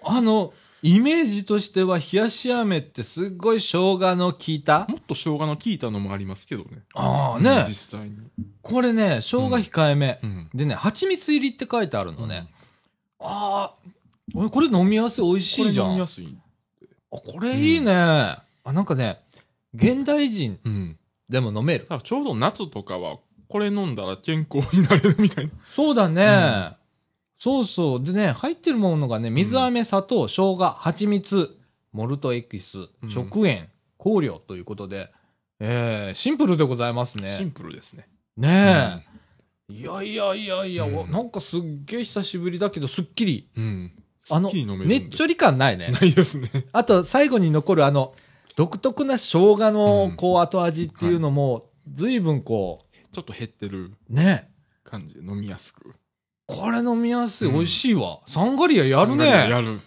[0.04, 4.86] あの、イメージとしては冷やし飴ってすっごい生姜の効いた？
[4.88, 6.82] もっと生姜の効いたのもありますけどね。
[6.94, 7.64] ああね。
[7.66, 8.16] 実際に。
[8.62, 10.18] これね、生姜控えめ。
[10.22, 10.50] うん。
[10.52, 12.48] でね、蜂蜜入りって書いてあるのね。
[13.20, 13.90] ああ、
[14.34, 15.86] 俺これ飲みやすい、美味しいじゃん。
[15.86, 16.36] あ、飲みやすい。
[17.10, 17.92] これいいね。
[17.92, 19.20] あ、なんかね、
[19.74, 20.98] 現代人うん。
[21.28, 21.86] でも飲める。
[22.02, 23.18] ちょうど夏とかは、
[23.52, 25.50] これ飲んだら健康になれるみたいな。
[25.66, 26.24] そうだね。
[26.24, 26.82] うん
[27.36, 28.02] そうそう。
[28.02, 31.50] でね、入ってるものがね、水飴、砂糖、生姜、蜂蜜、
[31.92, 35.10] モルトエキス、うん食塩、香料ということで、
[35.58, 37.28] えー、シンプルでございますね。
[37.28, 38.06] シンプルですね。
[38.36, 39.02] ね
[39.68, 39.72] え。
[39.74, 43.50] いやいやいやいや、なんかすっげえ久しぶりだけど、すっきり。
[43.56, 43.92] うん。
[44.22, 45.00] すあの、っきり飲めるんで。
[45.00, 45.88] ねっちょり感ないね。
[45.88, 46.48] ないですね。
[46.72, 48.14] あと、最後に残るあの、
[48.54, 52.78] 独特な生姜のうんこう後味っていうのも、随分こ
[53.12, 54.50] ちょっと減ってるう、ね。
[54.84, 55.94] 感じで飲みやすく。
[56.46, 58.20] これ飲みやすい、うん美味しいわ。
[58.26, 59.26] サンガリアやるね。
[59.26, 59.78] やる。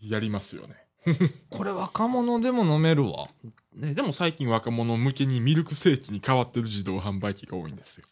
[0.00, 0.76] やりますよね。
[1.50, 3.28] これ若者でも飲めるわ。
[3.74, 8.06] ね、でも最近若者向けにミルクセーキに変わってる自動販売機が多いんですよ。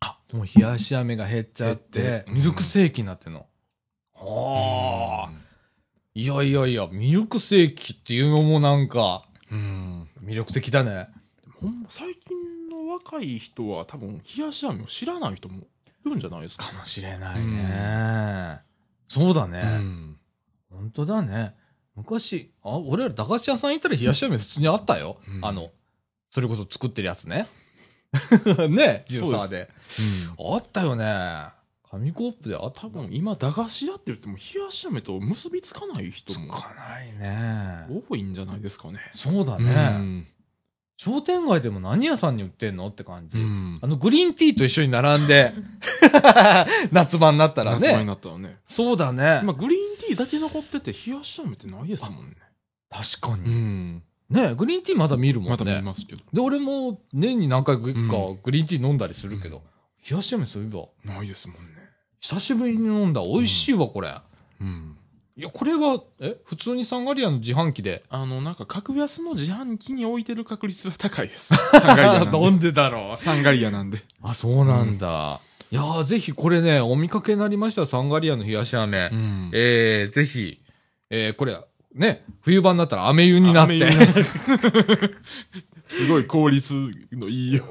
[0.00, 3.46] あ、もう冷やし飴が減っちゃってミルクセーキになってんの。
[4.14, 5.32] はあ。
[6.14, 10.08] いやいやいや、ミルクセーキっていうのもなんか、うん。
[10.22, 11.08] 魅力的だね。
[11.60, 12.61] ほんま最近の
[12.94, 15.64] 若い人は多分冷やし飴を知らない人もい
[16.04, 16.66] るんじゃないですか。
[16.68, 18.60] かもしれないね。
[19.08, 19.62] そうだね。
[19.62, 20.16] うん。
[20.70, 21.54] 本当だね。
[21.94, 25.18] 昔、あ、俺ら駄菓子屋さん行ったら冷やし飴普通にあったよ。
[25.28, 25.70] うんあの、
[26.30, 27.46] それこそ作ってるやつね。
[28.68, 29.70] ね、ジューサーで。
[30.38, 31.48] あったよね。
[31.90, 37.86] 紙コップであった多分今駄菓子屋って言っても冷やし飴と結びつかない人もかないね。
[38.08, 38.98] 多いんじゃないですかね。
[39.12, 40.26] そうだうね。
[40.94, 40.96] ん。
[40.96, 43.38] 商店街でも何屋さんに売ってんのって感じ。
[43.38, 45.52] うんあの、グリーンティーと一緒に並んで、
[46.92, 48.04] 夏場になったら夏場にね。
[48.04, 48.58] なったらね。
[48.68, 49.40] そうだね。
[49.42, 52.36] 今グリーンティーだけ残ってて冷やし飴ってないですもんね。
[52.90, 53.50] 確かに。
[53.52, 54.02] ん。
[54.30, 55.50] ねグリーンティーまだ見るもんね。
[55.50, 56.22] また見ますけど。
[56.32, 58.08] で、俺も年に何回かうん
[58.42, 59.62] グリーンティー飲んだりするけど、
[60.08, 61.82] 冷やし飴そういえば、ないですもんね。
[62.20, 63.20] 久しぶりに飲んだ。
[63.22, 64.14] 美味しいわ、これ。
[64.60, 64.96] うん。
[65.34, 68.02] いや、これは、え普通にサンガリアの自販機で。
[68.10, 71.54] あの、なんか格安の自販機に置いてる確率は高いです。
[71.72, 72.50] サンガリアなんで。
[72.50, 73.98] んでだろサンガリアなんで。
[74.22, 75.40] あ、そうなんだ。
[75.70, 79.08] いやーぜひこれね、お見かけになりましたらサンガリアの冷やし飴。
[79.08, 80.60] んえー、ぜひ、
[81.08, 81.58] えー、これ、
[81.94, 83.90] ね、冬場になったら飴湯になって。
[85.86, 86.74] すごい効率
[87.12, 87.64] のいいよ。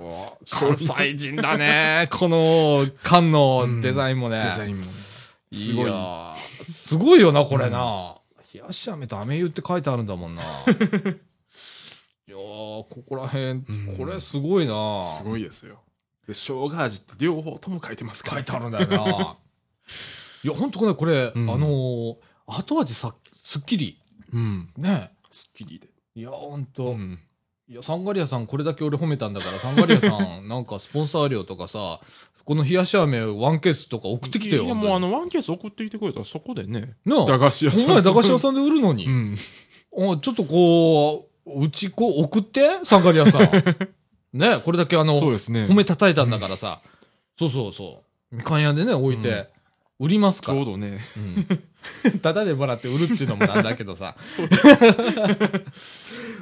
[0.49, 2.07] 関西人だね。
[2.11, 4.43] この 缶のデザインもね。
[4.43, 4.91] デザインも。
[4.91, 5.10] す
[5.51, 5.91] すごい。
[6.35, 8.17] すごいよな、これな。
[8.53, 10.41] 冷やし飴と飴湯って書いてあるんだもんな。
[12.27, 15.01] いやー、ここら辺、んこれすごいな。
[15.01, 15.81] すごいですよ。
[16.27, 18.37] で、生姜味って両方とも書いてますから。
[18.37, 19.37] 書いてあるんだよな。
[20.43, 22.15] いや、ほんとね、これ、うんあのー
[22.47, 23.97] 後味さ、すっきり。
[24.33, 24.69] うん。
[24.75, 25.11] ね。
[25.29, 25.87] スッキリで。
[26.15, 26.91] いや、ほんと。
[26.91, 27.19] うん。
[27.69, 32.01] いや、サンガリアさん、これだけ俺褒めたんだから、サンガリアさん、 なんかスポンサー料とかさ、
[32.45, 34.63] この冷やし飴ワンケースとか送ってきてよ。
[34.63, 36.93] いや、もうあの、ワンケース送ってきてくれたらそこでね。
[37.05, 37.91] なあ、駄菓子屋さん。
[37.91, 39.05] お前駄菓子屋さんで売るのに。
[39.07, 39.35] うん。
[39.91, 43.51] おちょっとこう、うちこう送って、サンガリアさん。
[44.33, 45.73] ね、これだけあの、そうですね褒。
[45.73, 46.79] め叩いたんだからさ。
[47.37, 48.35] そうそうそう。
[48.35, 49.49] みかん屋でね、置いて、
[49.99, 50.65] 売りますからちょう。
[50.73, 50.97] どね。
[52.13, 52.19] うん。
[52.21, 54.15] ただでもらって売るっていうのもなんだけどさ。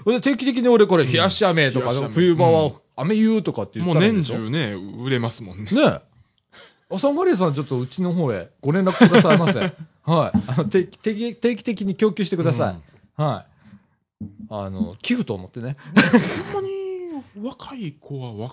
[0.05, 4.39] 俺定期的に俺これ、冷やし飴とか、冬場は飴言うとかって言っもう年たらいいんでしょ？
[4.39, 5.71] 中ね、売れますもんね。
[5.71, 6.01] ねえ。
[6.91, 9.59] あ、サンガリアさんちょっとうちの方へご連絡くださいませ。
[9.61, 9.71] はい。
[10.47, 12.71] あの定期定期定期的に供給してくださ
[13.17, 13.21] い。
[13.21, 13.45] は
[14.21, 14.25] い。
[14.49, 15.73] あの、寄付と思ってね。
[16.53, 18.49] ほんまに若い子はわ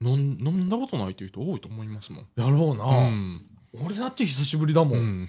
[0.00, 2.26] 飲ん飲んだことないという人多いと思いますもん。
[2.36, 2.84] やろうな。
[2.84, 3.44] うん。
[3.84, 4.94] 俺だって久しぶりだも。
[4.94, 5.28] うんん。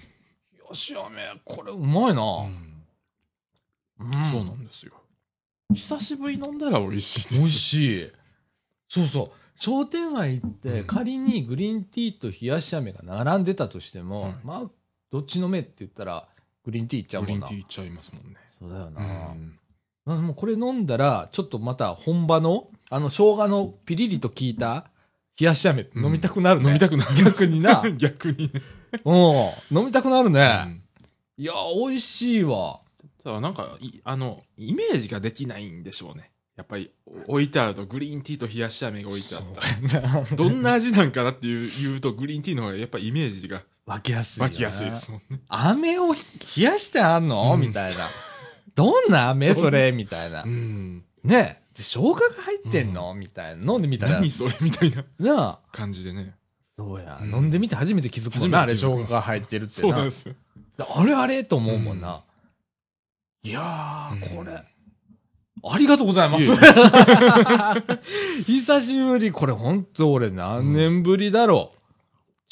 [0.58, 2.22] よしやめ、これうまいな。
[2.22, 2.70] うん
[4.30, 4.92] そうなんですよ。
[5.74, 7.38] 久しぶり飲んだら美味しいです。
[7.40, 8.10] 美味しい。
[8.90, 9.30] そうそう。
[9.58, 14.70] 商店街行って、うん仮にグリーンティーと冷やし飴が並んでたとしても、はいまあ、
[15.12, 16.26] どっち飲めって言ったら、
[16.64, 17.40] グリーンティーいっちゃうグリーン。
[17.42, 18.36] ティーいっちゃいますもんね。
[18.58, 19.02] そうだような。
[19.02, 19.58] ん。
[20.06, 24.90] あもうこれ飲んだら、ちょっとまた本場の、あの、生姜のピリリと効いた
[25.38, 26.66] 冷やし飴うん飲みたくなるね。
[26.68, 27.14] 飲みたくなる。
[27.24, 27.82] 逆にな。
[27.96, 28.62] 逆にね。
[29.04, 29.78] うん。
[29.78, 30.40] 飲みたくなるうね。
[30.64, 30.82] ん
[31.36, 32.80] いや、美味しいわ。
[33.22, 36.32] ただなんかい、あの、イメージができないんでしょうね。
[36.56, 36.90] やっぱり、
[37.26, 44.42] 置いてあると、グリーンティーと冷やし飴が置いてあったどんな味なんかなっていう言うと、グリーンティーの方がやっぱイメージが湧きやすい。
[44.42, 45.40] 湧きやすいですもんね。
[45.48, 48.06] 飴を冷やしてあんの、うんみたいな。
[48.74, 49.90] どんな飴それ？
[49.92, 50.46] みたいなう。
[50.48, 51.04] ん。
[51.24, 53.72] ねで生姜が入ってんの、みたいな。
[53.72, 54.16] 飲んでみたら。
[54.16, 54.54] 何それ？
[54.60, 55.58] みたいななあ。
[55.72, 56.34] 感じでね。
[56.78, 58.62] そうや、うん飲んでみて初めて気づくもんな。
[58.62, 59.80] あれ生姜が入ってるってな。
[59.80, 60.34] そうなんですよ。
[60.94, 62.22] あれあれと思うもんな。
[63.42, 64.62] いやこれ。
[65.64, 66.56] ありがとうございますいえい。
[68.44, 69.30] 久しぶり。
[69.32, 71.78] これほんと俺何年ぶりだろう。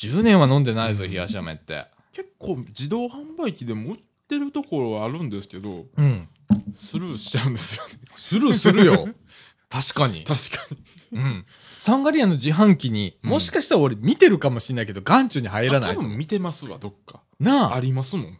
[0.01, 1.87] 10年は飲んでないぞ、冷やし飴って。
[2.13, 6.29] 結構自動販売機でも売ってるところはあるんですけど、うん。
[6.73, 7.93] スルーしちゃうんですよね。
[8.17, 9.09] するするよ。
[9.71, 10.25] 確かに。
[10.25, 10.67] 確か
[11.13, 11.19] に。
[11.19, 11.45] うん。
[11.81, 16.01] サンガリアの自販機に、うんもしかしたら俺見てるかもしれないけど、眼中に入らない多。
[16.01, 17.21] 分見てますわ、どっか。
[17.41, 18.39] あなあ、りますもん。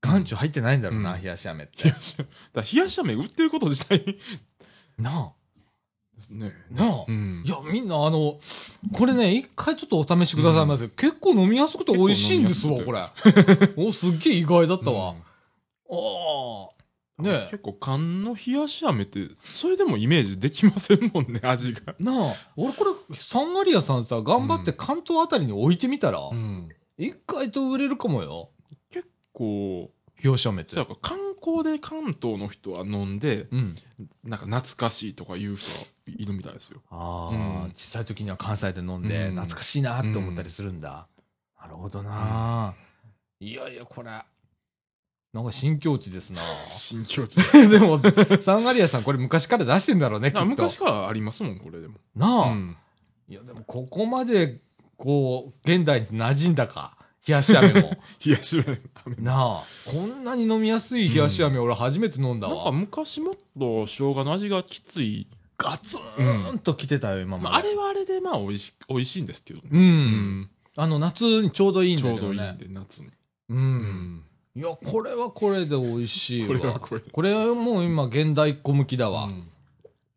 [0.00, 1.90] 眼中入ってないんだろうな、うん冷やし飴って冷。
[1.90, 4.18] やし、 だから冷やし飴売ってること自体で
[4.98, 5.32] な
[6.20, 6.52] すね。
[6.72, 7.04] あ、なあ。
[7.06, 7.48] うんい。
[7.48, 8.38] や、みんなあの、
[8.92, 10.88] これね、一回ちょっとお試しくださいませ。
[10.88, 12.98] 結構飲みやすくて美味しいんですわ、結こ構
[13.76, 13.86] れ。
[13.86, 15.16] お、すっげえ意外だったわうん。
[15.16, 16.70] ああ。
[17.22, 21.94] ねえ結構缶の冷やし飴って、それでもイメージできませんもんね、味が。
[21.98, 26.68] なあ、俺これ、サンガリアさんさ、頑張って関東あたりに置いてみたら、ん。
[26.96, 28.50] 一回と売れるかもよ。
[29.32, 30.84] こう、冷やし飴ってだ。
[30.84, 33.74] から観光で関東の人は飲んで、うん。
[34.24, 36.82] なんか懐かしいとか言う人はいるみたいですよ。
[36.90, 41.06] ああ、うん小さい時には関西で飲んで、うん懐かしいなって思ったりするんだ。
[41.60, 42.74] なるほどな、
[43.38, 44.10] いやいや、これ、
[45.32, 47.36] なんか新境地ですな新境地。
[47.68, 48.00] でも、
[48.42, 50.40] サンガリアさんこれ昔から出してんだろうね、きっと。
[50.40, 51.98] あ昔からありますもん、これでも。
[52.16, 52.76] なあ、うん。
[53.28, 54.60] いや、でもここまで、
[54.96, 56.96] こう、現代に馴染んだか。
[57.26, 57.90] 冷やし飴も。
[58.24, 58.78] 冷やし飴。
[59.18, 62.54] なあ、こんなに飲みやすい冷やし飴、俺初めて飲んだわ。
[62.54, 65.26] なんか昔もっと生姜の味がきつい。
[65.58, 65.98] ガツ
[66.54, 69.68] ンと来てたよ、今まあ、あれはあれでまあ美味し美味しいんですけどね。
[69.70, 69.80] うん。
[69.80, 72.14] うんあの、夏にちょうどいいんだちょ。
[72.14, 73.08] うどいいんで、夏に。
[73.08, 73.12] う。。
[73.54, 74.24] うん
[74.56, 76.48] いや、これはこれで美味しいわ。
[76.48, 79.24] これはこれでこれはもう今、現代っ子向きだわ。
[79.24, 79.46] うん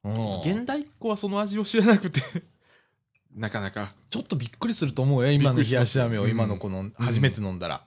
[0.05, 2.21] うん現代っ子はその味を知らなくて、
[3.35, 3.93] なかなか。
[4.09, 7.83] ちょっとびっくりすると思うよ、今の冷やし飴を今のこの、初めて飲んだら。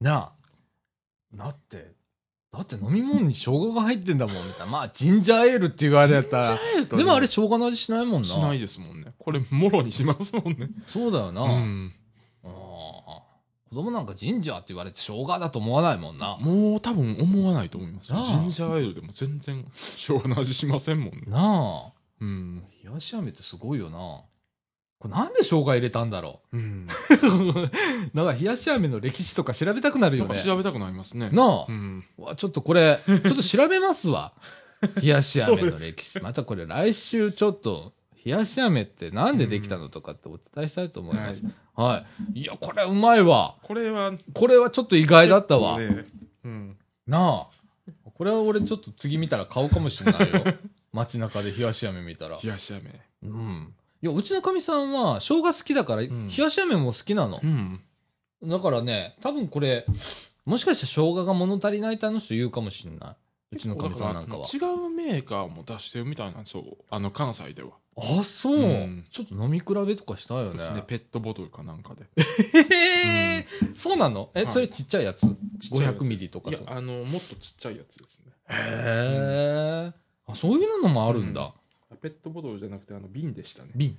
[0.00, 0.32] なあ。
[1.34, 1.92] だって、
[2.52, 4.66] だって飲み物に生姜が入ってんだもん、みたいな。
[4.66, 6.58] まあ、ジンジャーエールって言われやったら。
[6.96, 8.26] でもあれ生姜の味しないもんな。
[8.26, 9.12] しないですもんね。
[9.18, 10.70] これ、もろにしますもんね。
[10.86, 11.42] そうだよな。
[11.42, 11.92] うん。
[13.68, 16.38] 子供なんかジンジャーって言われて生姜だと思わないもんな。
[16.40, 21.22] もう多分思わないと思いますジンジャーエールでも全然生姜の味しませんもんね。
[21.26, 21.92] なあ。
[22.20, 22.64] うん。
[22.84, 24.22] 冷やし飴ってすごいよな。
[24.98, 26.56] これなんで生姜入れたんだろう？
[26.56, 26.88] ん。
[26.88, 28.10] う。
[28.16, 30.34] なんか冷やし飴の歴史とか調べたくなるよね。
[30.34, 31.30] 調べたくなりますね。
[31.30, 31.72] なあう。
[31.72, 32.04] ん。
[32.16, 34.32] わちょっとこれ、ちょっと調べますわ。
[35.02, 36.20] 冷やし飴の歴史。
[36.20, 37.92] またこれ来週ちょっと、
[38.24, 41.44] 冷やし飴ってなんでできたのとかってお伝えしたいと思います。
[41.74, 42.04] は
[42.34, 42.40] い。
[42.40, 43.56] い、や、これうまいわ。
[43.62, 45.78] これは、これはちょっと意外だったわ。
[45.78, 46.06] ね
[46.44, 46.76] うん。
[47.06, 47.46] なあ。
[48.14, 50.42] これは俺ちょっと次見たら買うかもしれないよ。
[50.92, 52.38] 街中で冷やし飴見たら。
[52.42, 53.00] 冷やし飴。
[53.22, 53.74] うん。
[54.06, 57.40] いや、うちのかみさんは生姜好きだから、ん冷やし飴も好きなの。
[57.42, 57.80] うん。
[58.44, 59.84] だからね、多分これ、
[60.44, 63.16] もしかしたら生姜が物足りないってあの人言うかもしれない？
[63.52, 64.44] うちのかみさんなんかは。
[64.46, 66.64] 違うメーカーも出してるみたいなんですよ。
[66.90, 67.70] あの、関西では。
[67.96, 70.58] あ、そう、うんちょっと飲み比べとかしたよね。
[70.58, 70.84] ですね。
[70.86, 72.02] ペットボトルかなんかで。
[72.04, 72.06] へ
[73.40, 74.30] え、そうなの？
[74.34, 75.20] え、はいそれちっちゃいやつ？
[75.22, 75.30] ちっ
[75.70, 78.32] ちゃいやつ ?500 ミリとかいやそう、あの、もっとちっちゃいやつですね。
[78.50, 79.92] へえ、
[80.26, 81.52] あ、そういうのもあるんだ。
[81.96, 83.70] ペットボトルじゃなくて、あの、瓶でしたね。
[83.74, 83.96] 瓶。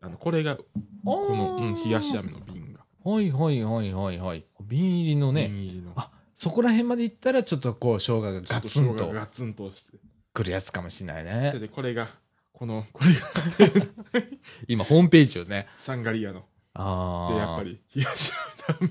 [0.00, 0.64] あの、これが、こ
[1.04, 2.80] この、うん、冷やし飴の瓶が。
[3.10, 4.44] はいはいはいはいはい。
[4.62, 5.92] 瓶入りのね、瓶入りの。
[5.96, 9.98] あそこら辺まで行ったらちょっとこう生姜がガツンとガツンとして。
[10.34, 11.58] くるやつかもしれないそれね。
[11.60, 12.08] で、これが、
[12.52, 14.26] この、これが、
[14.68, 15.66] 今ホームページをね。
[15.78, 16.44] サンガリアの。
[16.74, 17.32] ああ。
[17.32, 17.62] で、やっぱ。
[17.64, 18.32] り、冷やし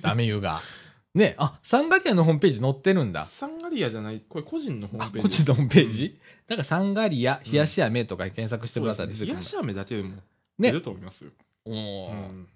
[0.01, 0.59] ダメ湯が。
[1.13, 3.25] ね、あ、サンガリアのホームページ載ってるんだ飴。。
[3.25, 5.27] サンガリアじゃない、これ個人のホーあ、ムページ。
[5.27, 6.19] こっちのホームページ？
[6.47, 9.07] なんかサンガリア、冷やし飴とか検索してください。
[9.07, 10.21] 冷やし飴だけでもね
[10.59, 11.31] 出ると思いますよ。
[11.65, 12.47] おうーん。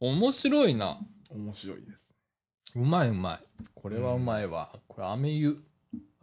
[0.00, 0.98] 面白いな。
[1.30, 1.98] 面白いです。
[2.76, 3.64] うまいうまい。
[3.74, 4.70] これはうまいわ。
[4.86, 5.58] これ、飴湯。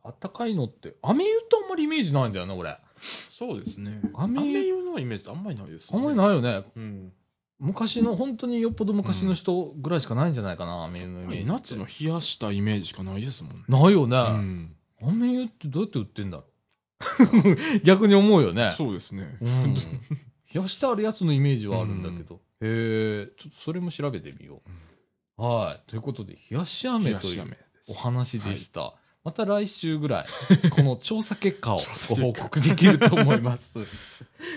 [0.03, 2.77] あったかいのって、飴湯ってあんまりイメージないんだよな、俺。
[2.99, 3.99] そうですね。
[4.13, 6.17] 飴飴湯のイメージあんまりないですあんまりい。
[6.17, 6.63] ないよね。
[6.75, 7.13] うん。
[7.59, 11.51] 昔の、本当によっぽど昔の人ぐらいしかないんじゃないかな、飴湯のイメージって。
[11.51, 13.63] 夏の冷やしたイメージしかないですもんね。
[13.67, 14.17] ないようね。
[14.17, 14.75] ん。
[15.01, 16.52] 飴湯ってどうやって売ってんだろう
[17.83, 18.69] 逆に思うよね。
[18.69, 19.37] そうですね。
[19.41, 19.73] うん。
[20.53, 22.35] 冷やしてあるやつのイメージはあるんだけど。
[22.61, 24.61] へえ、ちょっとそれも調べてみよ
[25.37, 25.43] う。
[25.43, 25.89] はい。
[25.89, 27.57] ということで、冷やし冷飴という。
[27.89, 28.95] お話でした。
[29.23, 30.25] また来週ぐらい、
[30.71, 33.79] この調査結果をご報告できると思います。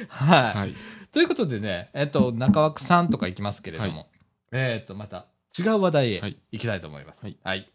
[0.08, 0.54] はい。
[0.54, 0.74] はい。
[1.12, 4.06] ということでね、えっと、中枠さんとか行きますけれども、は
[4.52, 5.28] えっと、また
[5.58, 7.18] 違う話題へはい行きたいと思います。
[7.22, 7.36] はい。
[7.42, 7.70] はい。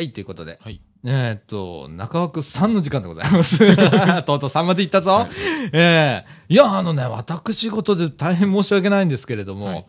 [0.00, 0.58] はい、ということで。
[0.62, 0.80] はい。
[1.04, 3.58] えーっと、中枠3の時間でございます。
[4.24, 5.10] とうとう3まで行ったぞ。
[5.10, 5.30] はい
[5.74, 9.86] ええいや、あのね、私事で大変申し訳ないんですけれども、はい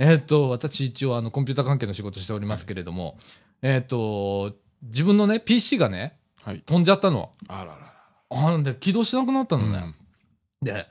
[0.00, 3.16] えーっと、私一応あの、コンピューター関係の仕事しておりますけれども、
[3.62, 6.58] えーっと、自分のね、PC がね、はい。
[6.66, 7.30] 飛んじゃったの。
[7.46, 8.54] あららら。
[8.56, 9.78] あで、起動しなくなったのね。
[9.78, 9.94] うん
[10.60, 10.88] で、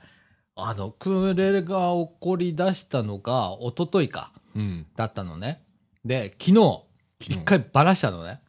[0.56, 4.86] あの、これが起こり出したのが、一昨日か、うん。
[4.96, 5.62] だったのね。
[6.06, 6.84] で、昨日、
[7.20, 8.41] 昨日一回バラしたのね。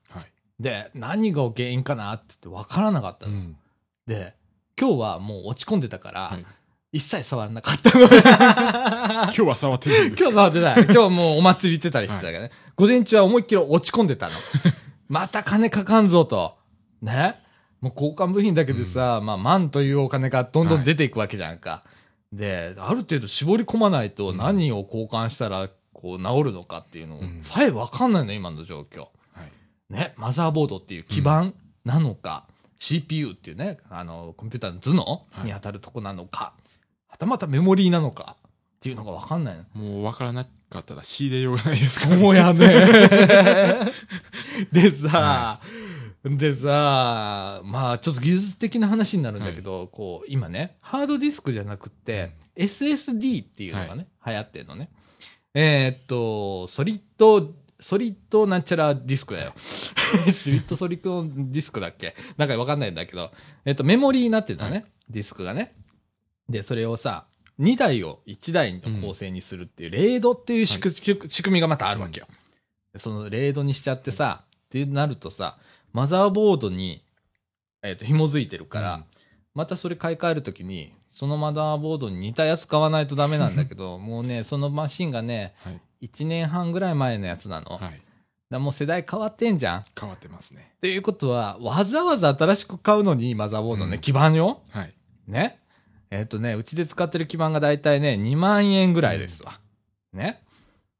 [0.69, 0.86] はい。
[0.86, 3.34] で、何が原因かなって言って分からなかったの。
[3.34, 3.58] うん。
[4.08, 4.34] で、
[4.80, 6.45] 今日はもう落ち込んでたから、はい。
[6.93, 8.06] 一切触んなかったの。
[9.26, 10.84] 今日は触ってるんです今日触ってない。
[10.84, 12.52] 今日もうお祭り行ってたりしてたからね。
[12.76, 14.34] 午前中は思いっきり落ち込んでたの。
[15.10, 16.56] また金かかんぞと。
[17.02, 17.36] ね？
[17.82, 21.84] もう交換部品だけでさ、まあ万というお金がどんどん出ていくわけじゃんか。
[22.32, 29.08] で、ある程度絞り込まないと何を交換したらこう治るのかっていうのうんさえわかんないの、今の状況。
[29.97, 30.08] はい。
[30.10, 31.53] ね、マザーボードっていう基盤
[31.86, 32.45] なのか、
[32.79, 36.53] CPU っていうね、あの、コンピューターの頭脳はいに当たるとこなのか、
[37.08, 38.49] はたまたメモリーなのかっ
[38.82, 39.63] ていうのがわかんないの。
[39.73, 43.91] もう分からなかったら仕入れようがないですから、そうやね。
[44.73, 45.62] でさ、
[46.25, 54.89] でさ、まあちょっと技術的な話になるんだけど、こう、今ね、ハードディスクじゃなくって、SSD っていうのがね、流行ってるのね。
[55.53, 59.53] えーっと、ソリッド、ソリッドなんちゃらディスクだよ。
[59.57, 62.15] ソリッドソリッドディスクだっけ？
[62.37, 63.31] なんかわかんないんだけど、
[63.65, 65.75] えっと、メモリーになってたね、ディスクがね。
[66.47, 67.25] で、それをさ、
[67.59, 72.27] 2台を1台の構成にするっていう、レードっていう仕組みがまたあるわけよ。
[72.93, 75.57] でそのレードにしちゃってさ、ってなるとさ、
[75.91, 77.03] マザーボードに、
[77.81, 79.05] えっ、と、紐づいてるから、うん
[79.55, 85.81] またそれ買い替えるときに、そのマザーボードに似たやつ買わないとダメなんだけど、 もうね、そのマシンがね、はい。
[86.04, 87.78] 1年半ぐらい前のやつなの。
[87.78, 88.01] はい。
[88.49, 89.80] らもう世代変わってんじゃん。
[89.80, 90.74] っ変わってますね。
[90.82, 94.62] ていうことは、わざわざ新しく買うのにマザーボードね、うん基板よ。
[94.70, 94.93] はい。
[95.28, 95.60] ね。
[96.12, 99.60] えっ、とね、うちで使ってる基板がだいたいね、2万円ぐらいですわ。
[100.12, 100.43] ね。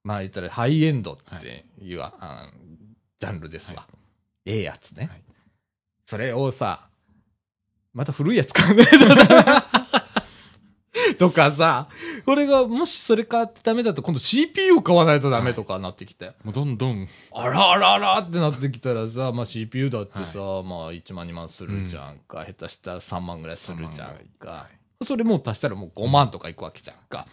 [0.04, 2.50] まあ言ったらハイエンドっていう、あ
[3.20, 3.88] ジャンルですわ。
[4.46, 5.08] ええやつね。
[5.12, 5.24] はい
[6.06, 6.90] それをさ、
[7.94, 8.86] また古いやつ買うね
[11.20, 11.88] とかさ、
[12.26, 16.34] これが、もしそれ買ってダメだと今度 CPU 買わないとダメとかなってきて。
[16.44, 22.46] もうどんどん、あらあらあらってなってきたらさ、まあ CPU だってさ、まあ1万2万するじゃんか。
[22.46, 24.68] 下手したら3万ぐらいするじゃんか。
[25.02, 27.28] それもう足したらもう5万とかいくわけじゃんか。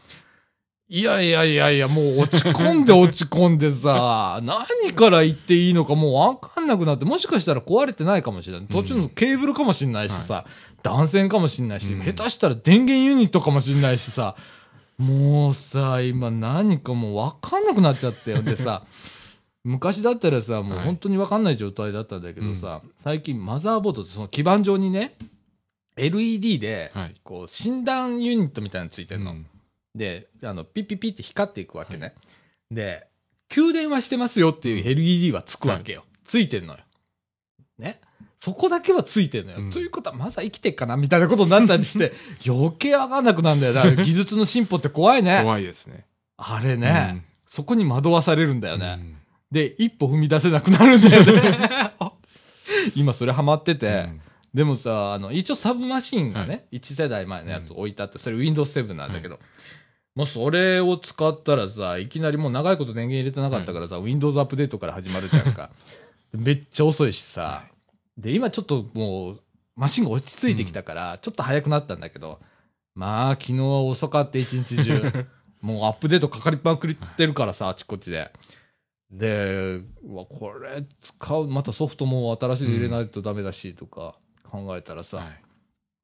[0.92, 8.66] いやいやいやいや、もう落ち込んで落ち込んでさ、 何から言っていいのかもうわかんなくなって、もしかしたら壊れてないかもしれない。
[8.66, 10.44] 途中のケーブルかもしれないしさ、
[10.82, 14.34] 断線かもしれないし、うん下手したら電源ユニットかもしれないしさ、
[14.98, 18.42] もうさ、今何かもうわかんなくなっちゃったよ。
[18.42, 18.82] でさ、
[19.62, 25.12] 昔だったらさ、もうはい本当にわかんない状態だったんだけどさ、最近マザーボードってその基板上にね、
[25.96, 27.14] LED で、はい。
[27.22, 29.30] こう、診断ユニットみたいなのついてるの。
[29.30, 29.46] うん
[29.94, 32.14] で、あの、ピッピッピって光っていくわけね。
[32.70, 33.06] で、
[33.48, 36.04] 給電はしてますよっていう LED はつくわけよ。
[36.24, 36.80] ついてんのよ。
[37.78, 38.00] ね。
[38.38, 39.58] そこだけはついてんのよ。
[39.58, 42.12] うんということは、まだ生きてっかなみたいなことになったりして、
[42.46, 43.72] 余計わかんなくなるんだよ。
[43.72, 45.40] だから技術の進歩って怖いね。
[45.42, 46.06] 怖いですね。
[46.36, 48.96] あれね、そこに惑わされるんだよね。
[48.98, 49.16] うん
[49.50, 51.42] で、一歩踏み出せなくなるんだよね。
[52.94, 54.20] 今それハマってて、うん
[54.52, 59.38] でもさ、あの、一応サブマシンがね、は1世代前のやつ置いてあって、それ Windows 7なんだけど、
[60.14, 65.70] もうそれを使ったらさ、いきなりもう長いこと電源入れてなかったからさ、Windows アップデートから始まるじゃんか。
[66.32, 67.64] めっちゃ遅いしさ、
[68.18, 69.40] で、今ちょっともう、
[69.76, 72.40] マシンが落ち着いてきたから、ちょっと早くなったんだけど、
[72.94, 75.26] まあ、昨日は遅かって一日中、
[75.62, 78.30] もうアップデートかかりっぱくりってるからさ、あちこちで。
[79.10, 85.49] で、うわ、これ使う、またソフトも新しいの入れないとダメだし、とか考えたらさ、はい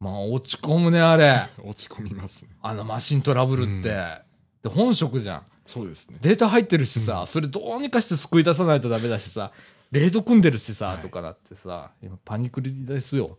[0.06, 1.42] まあ落ち込むね、あれ。
[1.64, 2.50] 落ち込みますね。
[2.62, 3.88] あのマシントラブルって。
[3.88, 4.26] うん
[4.62, 5.42] で、本職じゃん。
[5.64, 6.18] そうですね。
[6.20, 9.52] データ入ってるしさ、それどうにかして救い出さないとダメだしさ、
[9.92, 13.38] レード組んでるしさ、はいとかなってさ、今パニックですよ。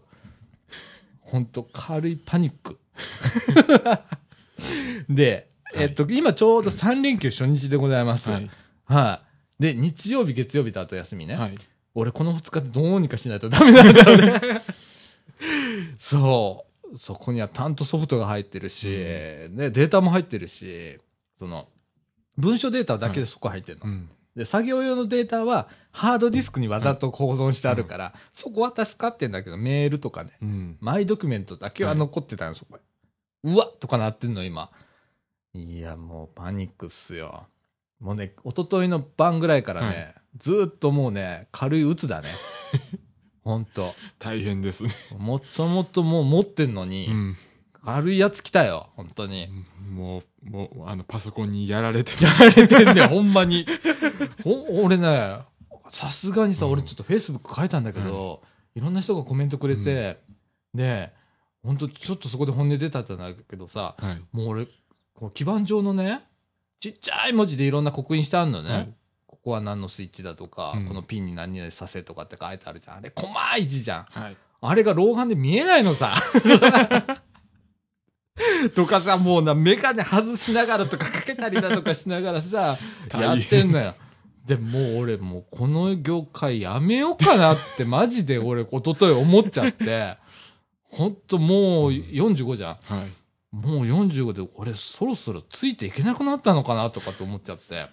[1.21, 2.79] ほんと軽いパニック。
[5.09, 8.29] で、えっと、今ちょうど3連休初日でございます。
[8.29, 8.39] は
[8.85, 9.21] は
[9.59, 9.73] いい。。
[9.73, 11.35] で、日曜日、月曜日とあと休みね。
[11.35, 11.57] はい。
[11.93, 14.61] 俺この2日でどうにかしないとダメなんだよね。
[15.97, 16.97] そう。
[16.97, 20.99] そこには担当ソフトが入ってるし、ね、データも入ってるし、
[21.37, 21.67] その、
[22.37, 23.85] 文書データだけでそこ入ってるの。
[23.85, 24.09] うん。
[24.35, 30.77] で、作業用のデータはハードディスクにわざと保存してあるから、そこは助かってんだけど、メールとかね、うん。
[30.79, 32.77] マイドキュメントだけは残ってたの、そこ
[33.43, 33.53] に。
[33.53, 34.69] うわっとかなってんの、今。
[35.53, 37.47] いや、もうパニックっすよ。
[37.99, 42.29] もうね、一昨日の晩ぐらいからね、はいずーっともうね、軽い鬱だね。
[43.47, 43.95] ほんと。
[44.19, 44.89] 大変ですね。
[45.17, 47.35] もともともう持ってんのに、うん。
[47.81, 49.47] 軽いやつ来たよ、本当に。
[49.89, 53.65] もう、もう、あの、パソコンにやられてやられてんね ほんまに。
[54.43, 55.37] ほ俺ね、
[55.91, 58.43] さすがにさ、うん俺ちょっとフェイスブック書いたんだけど、
[58.75, 60.19] いろんな人がコメントくれて、
[60.73, 61.13] で、
[61.63, 64.21] 本当ちょっとそこで本音出たんだけどさ、はい。
[64.35, 64.67] もう俺、
[65.13, 66.25] こう基板上のね、
[66.81, 68.69] ちっちゃい文字でいろんな刻印してあるのね。
[68.69, 68.93] はい
[69.47, 72.97] ここは何のスイッチだとか、うんこのピンに何々させとかって書いてあるじゃん。
[72.97, 73.29] あれ、細
[73.59, 74.03] い字じゃん。
[74.09, 74.37] はい。
[74.59, 76.13] あれが老眼で見えないのさ。
[78.75, 82.75] とかさ、もうな、メガネ外しながらとかかけたりだとかしながらさ、
[83.07, 83.95] 大変やってんのよ。
[84.45, 90.17] で、もう俺、もうこの業界やめようかなってマジで俺、一昨日思っちゃって、
[90.91, 92.73] ほんともう45じゃん。
[92.73, 93.55] はい。
[93.55, 97.87] もう45で俺そろそろついていけなくなったのかなとかって思っちゃって。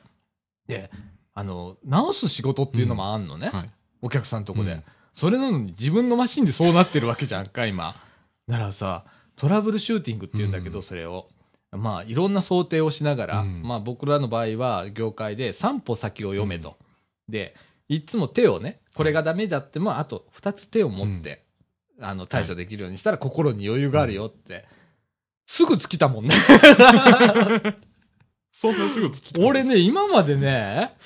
[0.66, 0.90] で、
[1.35, 3.49] あの、直す仕事っていうのもあんのね。
[3.49, 3.70] はい。
[4.03, 4.72] お客さんのとこで。
[4.72, 7.95] うんそれなのに自分のマシンでそうなってるわけじゃんか、今。
[8.49, 9.05] だからさ、
[9.37, 11.28] トラブルシューティングって言うんだけど、うんそれを。
[11.70, 16.76] まあ、いろんな想定をしながら、うんまあ僕らの場合は業界で3歩先を読めと。
[17.28, 17.55] で、
[17.89, 21.45] いつも手をね、これがダメだっても、あと2つ手を持って、
[22.01, 24.64] あの、対処できるようにしたら心に余裕があるよって。
[25.47, 26.35] すぐ尽きたもんね。
[28.51, 29.62] そんなすぐつきた俺。
[29.62, 31.01] ね、今までね、ほ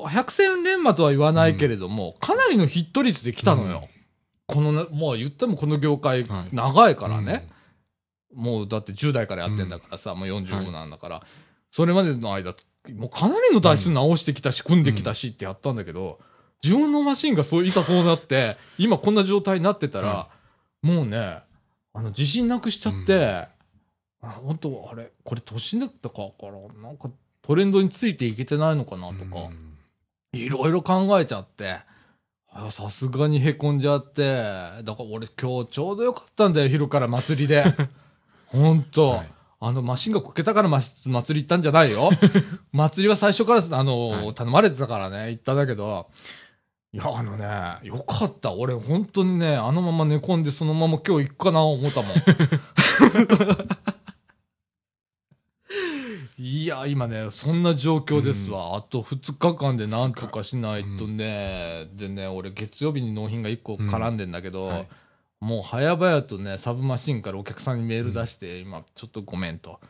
[0.00, 3.88] 百戦錬磨とは言わないけれども、かなりのヒット率で来たのよ。
[4.46, 6.54] このね、もう言ってもこの業界はい。
[6.54, 7.48] 長いからね。
[8.34, 11.22] もうだって10代からやってんだからさ、もう45なんだから、
[11.70, 12.54] それまでの間、
[12.94, 16.18] もうかなりの台数直してきたし、組んできたしってやったんだけど、
[16.62, 20.28] 自分のマシンがそう、いざそうなって、今こんな状態になってたら、
[20.80, 21.40] もうね、
[21.92, 23.48] あの、自信なくしちゃって、
[24.22, 27.10] あ本当あれ、これ年だったかから、なんか
[27.42, 29.71] トレンドについていけてないのかなとか、うん
[30.32, 31.80] いろいろ考えちゃって、
[32.48, 34.22] あさすがにへこんじゃって、
[34.82, 37.64] だから俺今日ちょうどよかったんだよ、昼から祭りで。
[38.46, 39.08] ほんと。
[39.10, 39.32] はい
[39.64, 42.10] あの、マシンがこけたからま祭り行ったんじゃないよ。
[42.72, 46.08] 祭りは最初から、あの、はい頼頼まれてたからね、行ったんだけど、
[46.92, 47.46] いや、あのね、
[47.84, 48.52] よかった。
[48.52, 52.12] 俺、本当にね、あのまま寝込んで、そのまま今日行くかな、思ったもん。
[56.38, 58.76] いや、今ね、そんな状況ですわ。
[58.76, 61.88] あと2日間でなんとかしないとね。
[61.94, 64.68] でね、俺月曜日に納品が1個絡んでんだけど、うん。
[64.68, 64.88] はい。
[65.40, 69.70] もう早々とね、サブマシンからお客さんにメール出して、今ちょっとごめんと。
[69.70, 69.80] はい。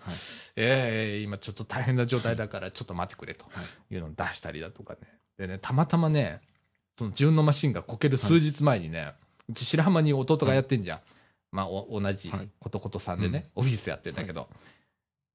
[0.57, 3.45] ええ今ちょっと大変な状態だからちょっと待ってくれと。
[3.51, 3.95] はい。
[3.95, 5.01] いうのを出したりだとかね。
[5.39, 6.41] でね、たまたまね、
[6.97, 9.13] その自分のマシンがこける数日前にね、
[9.49, 11.01] うち白浜に弟がやってんじゃん。
[11.51, 12.49] まあ、お同じはい。
[12.59, 14.49] ことことさんでね、オフィスやってんだけど、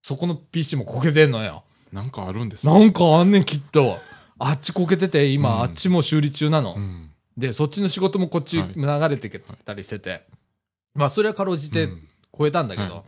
[0.08, 1.66] そこの PC もこけてんのよ。
[1.92, 3.98] なんかあるんですなんかあんねんきっと。
[4.40, 6.76] あっちこけてて、今、うんあっちも修理中なの。
[6.76, 7.12] うん。
[7.36, 10.26] で、そっちの仕事もこっちはい流れてきたりしてて、
[10.96, 13.04] まあ、それはかろうじてうん超えたんだけど、はい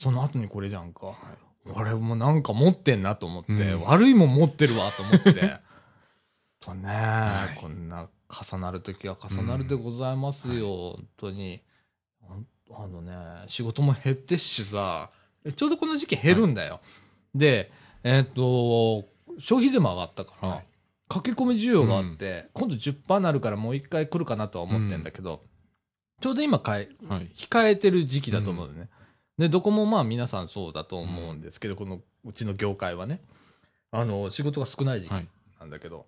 [0.00, 1.06] その後にこれじゃんか。
[1.06, 1.16] はい
[1.76, 5.60] 俺もなんか持ってんなと思って、うん悪いもん持ってるわと思って。
[6.58, 11.62] とね、はいこんな重なる時は重なるでございますよ、本当に。
[12.20, 13.12] ほんあのね、
[13.46, 15.12] 仕事も減ってっしさ、
[15.56, 16.80] ちょうどこの時期減るんだよ。
[17.34, 17.70] で、
[18.04, 19.04] えっ、と、
[19.38, 20.66] 消費税も上がったから、はい
[21.10, 25.42] 駆け込み需要があって、今度10%なるからもう一回来るかなとは思ってんだけど、
[26.20, 27.28] ちょうど今買い、はい。
[27.34, 28.88] 控えてる時期だと思うのね。
[29.36, 33.20] で、どこもまあ皆さんそうだと思うんですけど、このうちの業界はね、
[33.90, 35.26] あの、仕事が少ない時期はい
[35.58, 36.06] なんだけど、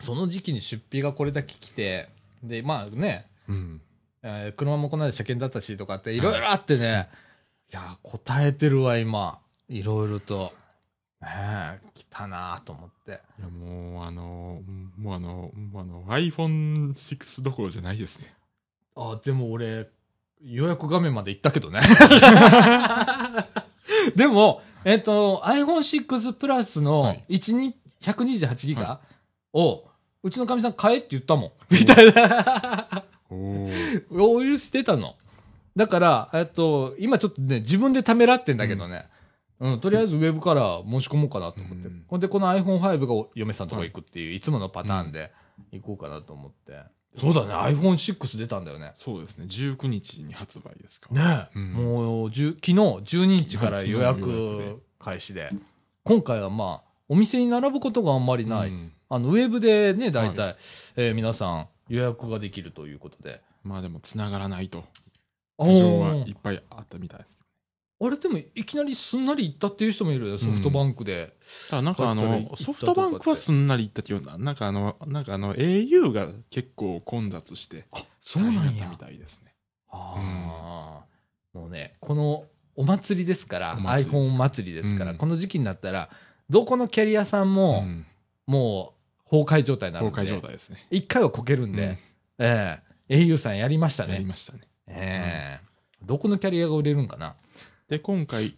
[0.00, 2.10] その時期に出費がこれだけ来て、
[2.42, 3.80] で、まあね、うん。
[4.22, 7.08] えー車もこの間車検だったしとかっていろいろあってね、
[7.72, 9.40] いや、答えてるわ、今。
[9.68, 10.52] いろいろと。
[11.20, 13.20] ねえ、来たなと思って。
[13.38, 14.62] いや、もう、あの、
[14.96, 18.32] もうあの、もうあの、iPhone6 どころじゃないですね。
[18.94, 19.88] あ、でも俺、
[20.42, 21.80] 予約画面まで行ったけどね。
[24.14, 29.00] でも、えっ、と、iPhone6 プラスはのい1に128ギガは
[29.52, 29.84] を、
[30.22, 31.52] うちのかみさん買えって言ったもん。
[31.70, 33.02] みたいな。
[33.30, 35.16] おーお許してたの。
[35.76, 39.06] だから、えっと、今ちょっとね、自分でためらってんだけどね。
[39.58, 41.88] うん、とりあえずウェブから申し込もうかなと思って。
[41.88, 45.32] うんほんで、この iPhone5 が嫁さんとこ行くっていう、いつものパターンで
[45.72, 46.80] 行こうかなと思って。
[47.18, 48.92] そうだね、iPhone6 出たんだよね。
[48.98, 49.46] そうですね。
[49.46, 51.36] 19日に発売ですから。
[51.36, 55.50] ねえ、うんもう、昨日、12日から予約約開始で。
[56.04, 58.68] 今回はまあ、お店に並ぶことがあんまりない。
[58.68, 60.56] うんあの、ウェブでね、大体、
[60.96, 63.40] えー皆さん予約ができるということで。
[63.62, 64.84] まあでも、繋がらないと。
[65.58, 67.38] 苦情はいっぱいあったみたいです。
[67.98, 71.32] あれでもいきなりすんなり行ったっていう人もいるよね、ソフトバンクで。
[71.70, 77.86] ただなんかあの、ソフトバンクはすんなりいったけど、なんかあの、なんかあの、au が結構混雑して、
[78.22, 78.96] そうなんやみ。
[78.98, 79.54] たいですね。
[79.90, 81.00] あ
[81.54, 82.44] あ、もうね、この
[82.74, 86.10] お祭りですから、iPhone 祭りですから、うんこの時期になったら、
[86.50, 88.06] どこのキャリアさんも、うん
[88.46, 88.94] も
[89.26, 90.86] う崩壊状態になるんで、崩壊状態ですね。
[90.90, 91.98] 一回はこけるんで、
[92.38, 92.78] え
[93.08, 94.28] え au さんやりましたやりね。
[94.28, 94.60] ましたね。
[94.88, 95.66] ええ
[96.02, 97.34] どこのキャリアが売れるんかな？
[97.88, 98.54] で、今回、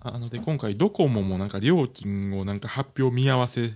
[0.00, 3.74] ああので、今回、ドコモもなんか料金をなんか発表見合わせし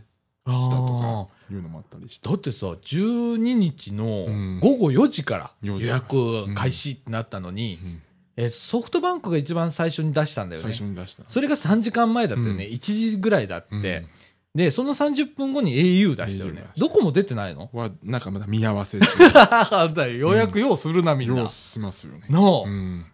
[0.70, 2.34] たとあかいうのもあったりしてだ。
[2.34, 8.02] ってさ、12日のうん午後4時から4予時約開始ってなったのに、うん
[8.36, 10.76] えーソフトバンクが一番最初に出したんだよ最ね。
[10.76, 11.24] 初に出した。
[11.28, 12.66] それが3時間前だったよね。
[12.66, 14.06] うん1時ぐらいだって。
[14.54, 17.68] うんで、その30分後に au 出したよ au ねどこも出てないの？
[17.72, 19.08] は、なんかまだ見合わせ中。
[19.94, 21.42] だよ予約ようするな、みんな。
[21.42, 22.22] 要しますよね。
[22.30, 23.04] の、うん。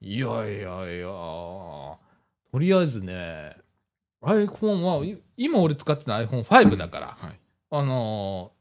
[0.00, 1.98] いやいやいや、と
[2.58, 3.56] りあえずね、
[4.22, 7.40] iPhone は、い今俺使ってるの iPhone5 だから、はい。
[7.70, 8.52] あの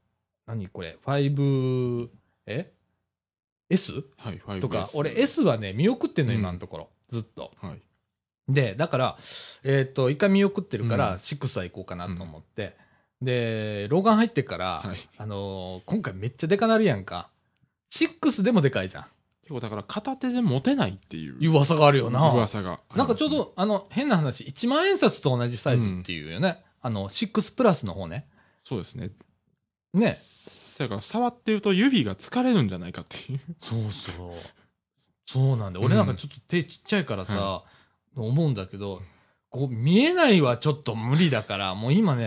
[0.47, 2.09] ー何これ、5、
[2.47, 2.73] え
[3.69, 4.03] ?S?
[4.17, 6.89] はい、5S とか、俺 S はね、見送ってんの、うん今のところ。
[7.09, 7.51] ずっと。
[7.61, 7.81] はい。
[8.49, 9.17] で、だから、
[9.63, 12.75] えっ、と、一回見送ってるかうんら、6は行こうかなと思って。
[13.21, 14.97] で、老眼入ってから、はい。
[15.17, 17.29] あのー今回めっちゃでかなるやんか。
[17.91, 19.05] 6でもでかいじゃん。
[19.43, 22.31] 結構だから片手で持てないっていういう噂があるよな。
[22.31, 26.63] 噂がねなんかちょうど、あの、変な話、1万円札と同じサイズっていうよね。
[26.81, 28.27] あの、6プラスの方ね。
[28.63, 29.11] そうですね。
[29.93, 30.15] ね。
[30.79, 33.39] だから触ってると指が疲れるんじゃないかっていう。
[33.59, 34.31] そうそう。
[35.25, 35.79] そうなんだ。
[35.79, 37.63] 俺なんかちょっと手ちっちゃいからさ、
[38.15, 39.01] 思うんだけど、
[39.49, 42.25] こう見えないはちょっと無理だから、もう今ね、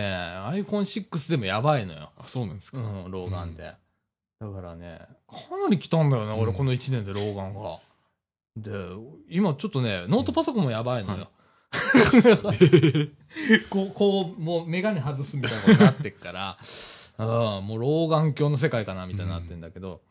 [0.51, 2.11] iPhone6 でもやばいのよ。
[2.17, 2.79] あ、そうなんですか？
[2.79, 3.73] うん、老眼で。
[4.39, 7.79] だからね、かなり来たんだよね、俺うんこの1年で老眼が。
[8.55, 8.71] で、
[9.29, 11.29] 今ちょっとね、ノートパソコンもやばいのよ。
[13.69, 16.57] こう、こう、もうメガネ外すみたいなことになってっから、
[17.19, 17.23] う
[17.61, 20.01] ん、もう老眼鏡の世界かなみたいになってんだけど、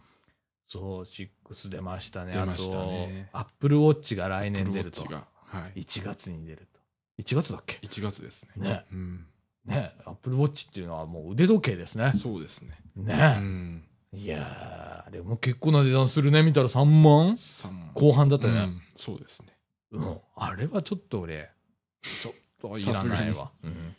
[0.69, 2.33] そう、6出ましたね。
[2.33, 5.05] 出ましたねあップルウォッチが来年出ると。
[5.47, 5.81] はい。
[5.81, 6.81] 1月に出ると。
[7.23, 8.69] 1月だっけ？1月ですね。
[8.69, 8.85] ね。
[8.93, 9.27] うん。
[9.65, 12.09] ね、アップルウォッチっていうのはもう腕時計ですね。
[12.11, 12.79] そうですね。
[12.97, 13.15] うね。
[13.39, 13.85] ん。
[14.13, 17.37] いやー、あれも結構な値段するね、見たら3万？
[17.37, 18.55] 三後半だったね。
[18.55, 19.49] うんそうですね。
[19.93, 20.19] うん。
[20.37, 21.51] あれはちょっと俺、
[22.03, 22.35] ちょっ
[22.73, 23.51] といらないわ。
[23.63, 23.95] うん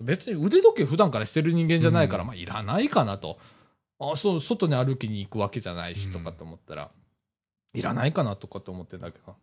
[0.00, 3.38] 別に腕時計普段からしてる人間じゃないから、うんまあいらないかなと。
[4.00, 6.90] あ、そう、外に歩きに行くわけじゃないし、うんとかと思ったら、
[7.74, 9.36] いらないかなとかと思ってんだけど。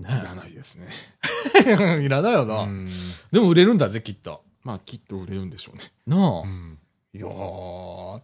[0.00, 0.88] いねらないですね。
[2.02, 2.64] いらないような。
[2.66, 2.88] ん。
[3.30, 4.42] でも売れるんだぜ、きっと。
[4.62, 5.92] まあ、きっと売れるんでしょうね。
[6.06, 6.40] なあ。
[6.40, 6.78] うん。
[7.14, 8.22] いやー、ど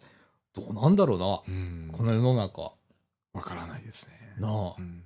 [0.70, 1.54] うなんだろうな。
[1.54, 1.90] うん。
[1.92, 2.72] この世の中。
[3.32, 4.34] わからないですね。
[4.38, 4.82] なあう。
[4.82, 5.04] ん。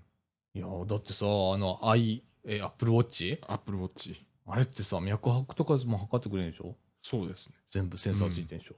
[0.54, 4.24] いやーだってさ、あの、i、え、アップルウォッチアップルウォッチ。
[4.46, 6.74] あれってさ、脈拍とかも測ってくれるんでしょ？
[7.02, 7.54] そうですね。
[7.70, 8.74] 全部センサーついてんでしょ、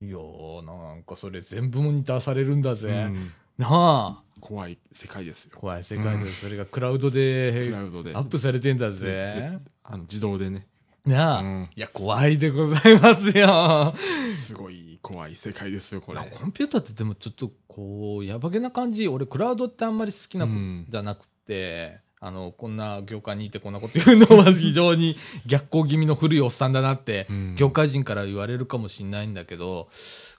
[0.00, 2.88] いやー、なんかそれ全部モニターされるんだぜ。
[2.88, 4.22] うんなあ。
[4.40, 5.58] 怖い世界ですよ。
[5.58, 8.14] 怖い世界で、うんそれがクラウドクでラウドで。
[8.14, 9.58] アップされてんだでぜ。
[9.82, 10.66] あの自動でね。
[11.04, 13.94] なあ、うんいや、怖いでございますよ。
[14.32, 16.20] すごい怖い世界ですよ、これ。
[16.20, 19.06] コンピューターってでもちょっとこう、やばげな感じ。
[19.06, 25.16] 俺、クラウドってあんまり好きな子うんじゃなくて、あの、こんな業界にいてこんなこと言うのは非常に
[25.46, 29.88] 逆行気味の古いおっさんだなって、うん業界人から言われるかもしれないんだけど、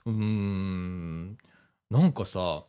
[0.04, 1.38] うーん、
[1.90, 2.64] なんかさ、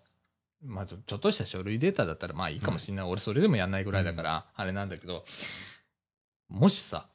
[0.63, 3.05] まあちょちょっとした書類データだったらまあいいかもしれない。
[3.05, 5.23] 俺それでもやんないぐらいだから、あれなんだけど、
[6.49, 7.07] もしさ、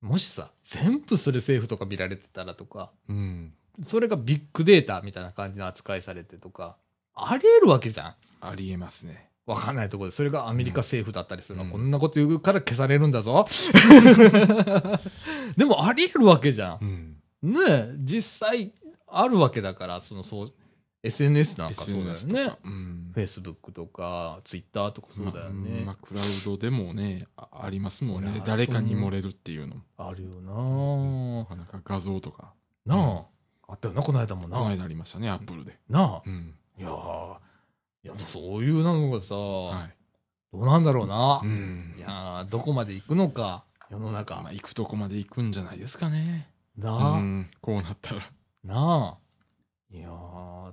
[0.00, 3.52] もしさ、全部それ政府とか見られてたらとか、うん。
[3.86, 6.76] それがビッグデータみたいな感じの扱いされてとか、
[7.14, 8.14] あり得るわけじゃん。
[8.40, 9.28] ありえますね。
[9.46, 10.16] わかんないところで。
[10.16, 11.64] それがアメリカ政府だったりするの。
[11.64, 13.46] うんこんなこと言うから消されるんだぞ。
[15.56, 17.16] でもあり得るわけじゃん。
[17.42, 17.52] うん。
[17.54, 18.72] ねえ、実際
[19.06, 20.52] あるわけだから、そのそう、
[21.02, 22.58] SNS なんかそうだよねか。。
[22.64, 23.12] うん。
[23.14, 25.82] Facebook とか Twitter とかそうだよまあね。
[25.86, 28.42] まあ、クラウドでもね、あありますもんね。
[28.44, 29.82] 誰かに漏れるっていうのも。
[29.96, 32.52] あるよななんか画像とか。
[32.84, 33.22] なあ。
[33.70, 34.58] あったよな、この間もな。
[34.58, 35.78] この間ありましたね、アップルで。
[35.88, 36.22] なあ。
[36.24, 36.54] うん。
[36.78, 37.36] いやー
[38.04, 39.94] いや、そういうのがさ、はい。
[40.52, 41.40] どうなんだろうな。
[41.44, 42.00] うんい。
[42.00, 44.36] やーどこまで行くのか、世の中。
[44.42, 46.48] まあ、行くとこまで行くんじゃないですかね。
[46.76, 47.50] なうあ、ん。
[47.60, 48.22] こうなったら。
[48.64, 49.18] なあ。
[49.90, 50.72] いやー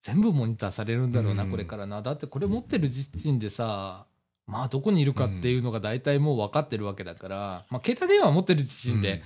[0.00, 2.02] 全部モニターされるんだろうな、うんこれからな。
[2.02, 4.06] だってこれ持ってる時点でさ、
[4.46, 9.22] まあどこにいるかっていうのが大体もう分かってるわけだから、まあ携帯電話持ってる時点で、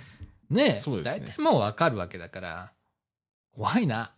[0.50, 2.72] ね、そうですね大体もう分かるわけだから、
[3.54, 4.12] 怖いな。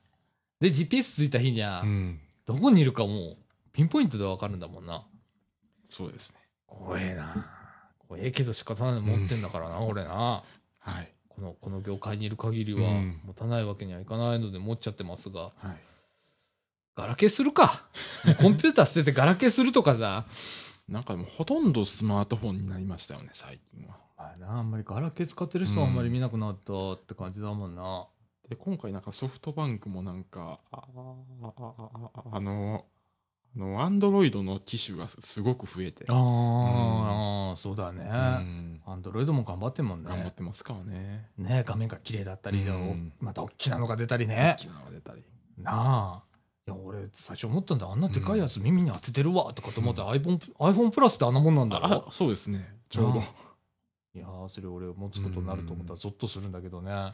[0.61, 2.21] で、GPS ついた日には、うん。
[2.47, 3.37] どこにいるかもう、
[3.73, 5.05] ピンポイントで分かるんだもんな。
[5.89, 6.41] そうですね。
[6.67, 7.47] 怖えな。
[7.99, 10.43] 怖えけど仕方ないの持ってんだからな、俺な。
[10.79, 11.13] はい。
[11.29, 15.77] この、この業界にいる限りはうん持たないわけにはいかないので持っちゃってますが、はい。
[16.97, 17.85] ガラケーするか。
[18.41, 20.25] コンピューター捨ててガラケーするとかさ。
[20.89, 23.97] なんかもうほとんどスマートフォンになりましたよね、最近は。
[24.17, 28.07] まあな、あんまりガラケー使ってる人はあんまり見なくなったって感じだもんな。
[28.49, 30.83] で、今回なんかソフトバンクもなんか、ああ
[31.43, 32.85] あああの、
[33.57, 38.05] あの、アンドロイドの機種がすごく増えて、あーあー、そうだね。
[38.05, 40.11] うんアンドロイドも頑張ってんもんね。
[40.11, 41.31] 頑張ってますからね。
[41.39, 44.63] ね画面が綺麗だったり、うんまた大きなのが出たりね大。
[44.63, 45.25] きなのが出たり。
[45.57, 46.34] なあ。
[46.67, 47.87] いや、俺、最初思ったんだ。
[47.89, 52.75] あんなでかいやつ耳に当ててるわ、とかと思ったら、iPhone、iPhone プラスってあんなもんなんだろあ、そうですね。
[52.89, 53.21] ちょうど。
[53.21, 53.25] な
[54.17, 56.91] いやー、それ俺持つことになると思ったらゾッとするんだけどね。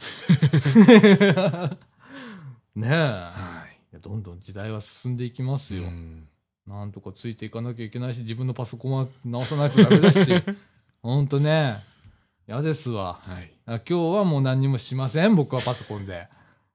[2.75, 2.91] ねえ。
[2.91, 5.81] はいやどんどん時代は進んでいきますい。
[5.81, 5.87] よ。
[5.87, 6.27] うん
[6.67, 10.31] なんとかついていかなきゃいけないし、自分のパソコンは直さないとダメだし。
[11.01, 11.83] ほんとね。
[12.47, 13.19] 嫌ですわ。
[13.23, 13.51] はい。
[13.65, 15.35] あ今日はもう何にもしません。
[15.35, 16.27] 僕はパソコンで。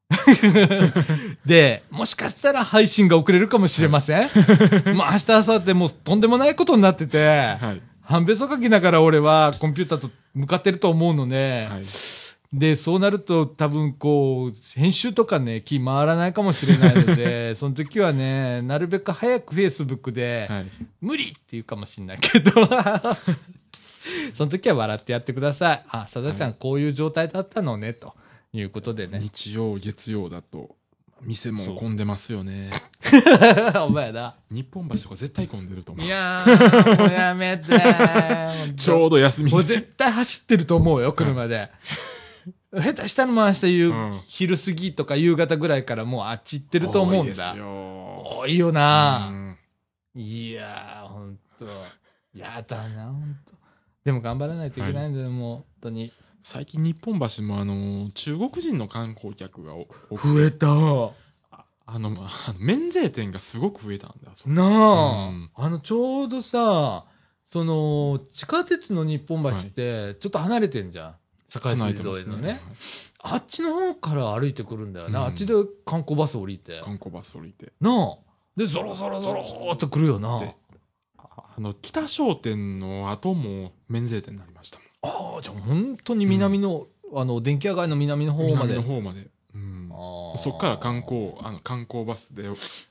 [1.44, 4.28] で、もしかしたら配信が遅れるかもしれません。
[4.94, 7.26] まあ明日、明後日もうとんでもないことになってて、
[7.60, 7.82] はい。
[8.02, 11.68] 半べそ書きながら俺はコンピューターと向かってると思うのね。
[11.70, 11.84] はい。
[12.52, 20.66] で、そうなると多分こう、編集とかね、気回らないかもしれないので、 その時はね、なるべく早く Facebook で、はい。
[21.00, 22.52] 無理って言うかもしれないけど、
[24.34, 25.84] その時は笑ってやってください。
[25.90, 28.14] あ、さだちゃんこういう状態だったのね、と
[28.52, 29.18] いうことでね。
[29.20, 30.76] 日曜、月曜だと、
[31.22, 32.70] 店も混んでますよね。
[33.86, 34.36] お前だ。
[34.50, 36.08] 日本橋とか絶対混んでると思うい。
[36.08, 38.74] やー、もうやめてー。
[38.76, 39.76] ちょうど休みもうで。
[39.76, 41.70] 絶対走ってると思うよ、車で。
[42.72, 47.52] 下手したらもう明日夕、うん昼過ぎとか夕方ぐらいからもうあっち行ってると思うんだ。
[47.52, 47.66] 多いですよ。
[48.38, 49.56] 多いよな、うん
[50.14, 51.66] いやー、ほんと。
[52.34, 53.52] やだな、ほんと。
[54.04, 56.12] でも頑張らないといけないんだよ、もう、本当に。
[56.48, 59.72] 最近日本橋もあの、中国人の観光客が
[60.12, 60.68] 増えた。
[60.70, 67.04] ああの、まあ免税店がすごく増えたんだなあ、うんあの、ちょうどさ、
[67.48, 71.14] その、地下鉄の日本橋って、ちょっと離れてんじゃん。
[71.48, 72.60] 堺離れ水てますね沿いのね。
[73.24, 75.18] あっちの方から歩いてくるんだよね。
[75.18, 76.78] うんあっちで観光バス降りて。
[76.80, 77.72] 観光バス降りて。
[77.80, 78.18] なあ。
[78.56, 80.38] で、ゾロゾロゾローっと来るよな。
[81.18, 88.42] あの、北商店の後も免税店になりましたああ、じゃあ本当に南の、あの、電気屋街の南の方。
[88.54, 88.74] まで。
[88.74, 89.28] 南の方まで。
[89.54, 89.88] うん。
[89.92, 92.48] あーそっから観光、あの、観光バスで、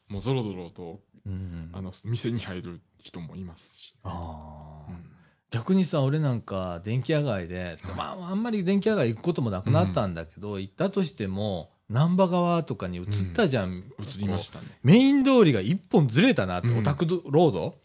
[0.07, 1.69] もうゾロゾロと、うん。
[1.73, 3.95] あの、店に入る人もいますし。
[4.03, 5.11] あーうん
[5.51, 13.71] 逆にさ、俺なんか電気屋街で、はいまあ、あんまり電気屋街行くこともなくなったんだけど、行ったとしても、難波川とかに移ったじゃん。
[13.71, 14.67] 映りましたね。
[14.83, 17.75] メイン通りが一本ずれたなって、うんオタクロード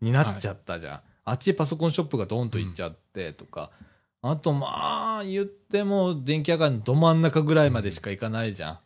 [0.00, 1.00] になっちゃったじゃん。
[1.30, 3.70] あっちへパソコンショップがドーンと行っちゃってとか。
[4.20, 8.80] あと、まあ、言っても、電気屋街のど真ん中ぐらいまでしか行かないじゃ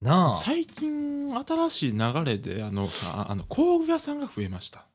[0.00, 0.04] ん。
[0.04, 0.34] なあ。
[0.34, 4.86] 最近、新しい流れで、あの、ああの、工具屋さんが増えました。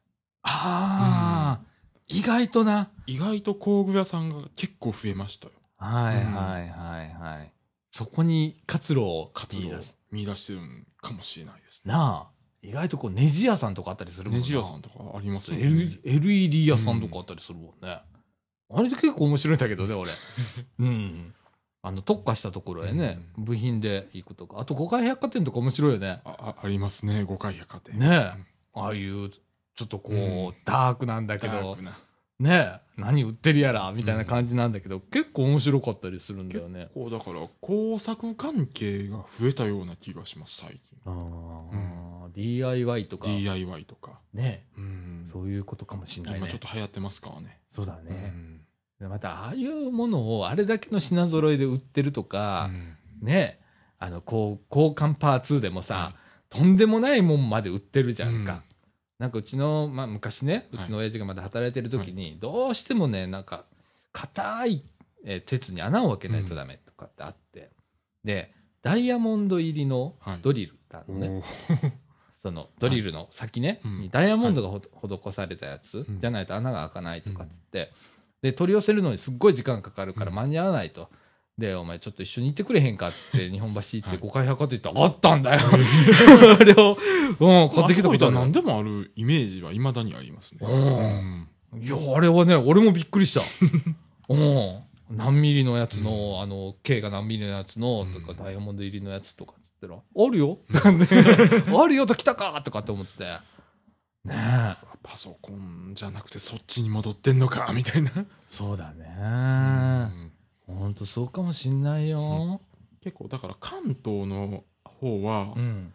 [0.44, 1.66] ああ、
[2.08, 2.90] 意外とな。
[3.06, 5.54] 意外と工具屋さんが結構増えましたよ。
[5.78, 6.24] はいはい
[6.70, 7.52] はいはい。
[7.92, 11.94] そこに活路を活動を見出す見出してるんかもしれないですね。
[11.94, 12.37] なあ。
[12.62, 15.66] 意外とこう、ネジ屋さんとかあったりするもんなネジ屋さんとかありますよね。
[15.66, 18.00] L- LED 屋さんとかあったりするもんね。
[18.70, 20.12] あれで結構面白いんだけどね、俺。
[20.80, 21.34] うん。
[21.84, 24.60] あの、特化したところへね、部品で行くとか。
[24.60, 26.20] あと、五階百貨店とか面白いよね。
[26.26, 27.98] ああありますね、五階百貨店。
[27.98, 28.44] ねえ。
[28.74, 31.78] ああいう、ちょっとこう、うんダークなんだけど。
[32.40, 36.90] ねえ、何売ってるやら、みたいな感じなんだけど、結構面白かったりするんだよね。
[36.94, 41.00] こうだから工作関係が増えたような気がします、最近。
[41.06, 44.20] あー DIY とか、DIY とか。
[44.34, 44.68] ね。
[44.78, 45.30] うん。
[45.32, 46.40] そういうことかもしれないね。
[46.40, 47.60] 今ちょっと流行ってますからね。
[47.76, 48.12] そうだうね。
[48.30, 48.62] ん。
[49.00, 52.70] でまた、ああいうものをあれだけの品揃えで売ってるとか、
[53.22, 53.60] ね。
[54.00, 56.16] あの、こう、交換パーツでもさ、
[56.50, 58.54] とんでもないもんまで売ってるじゃんか。
[58.54, 58.62] うん。
[59.18, 60.86] なんかうちの、まあ昔ね、うはい。
[60.86, 63.66] ちの親父がまだ働いてる時に、どうしてもね、なんか、
[64.12, 64.84] 硬い、
[65.26, 67.72] えー鉄に穴を開けないとダメとかってあって、
[68.24, 70.40] で、ダイヤモンド入りのはい。
[70.44, 71.92] ドリルだのね、おー
[72.48, 74.00] そのドリルの先ね、うん。
[74.00, 76.22] にダイヤモンドがほ施されたやつ、うん。
[76.22, 77.92] じゃないと穴が開かないとかっつって、
[78.42, 80.36] で、取り寄せるのにすっごい時間かかるからうん。
[80.36, 81.10] 間に合わないと。
[81.58, 84.18] で、お前ちょっと一緒に行ってくれへんかっつって、日本橋行っはい。
[84.18, 85.62] て五階百貨店行ったら、あったんだよ。
[86.60, 86.98] あれを、
[87.40, 88.08] うん、買ってきたことある。
[88.08, 90.60] あそこ行ったら何でもあるイメージは未だにありますね。
[90.62, 91.82] うん。
[91.82, 93.42] いや、あれはね、俺もびっくりした。
[94.30, 94.80] うん。
[95.10, 98.38] 何ミリのやつの、あの、K が何ミリのやつの、とか、うん。
[98.38, 100.60] ダイヤモンド入りのやつとかって言ったら、あるよ
[101.84, 103.24] あるよと来たかとかって思って。
[104.26, 104.76] ねえ。
[105.04, 108.12] パソコンじゃなくてそっちに戻ってんのか、みたいな。
[108.50, 109.06] そうだね。
[110.68, 112.60] うんほんとそうかもしんないよ。
[113.02, 115.94] 結構だから関東の方は、うん。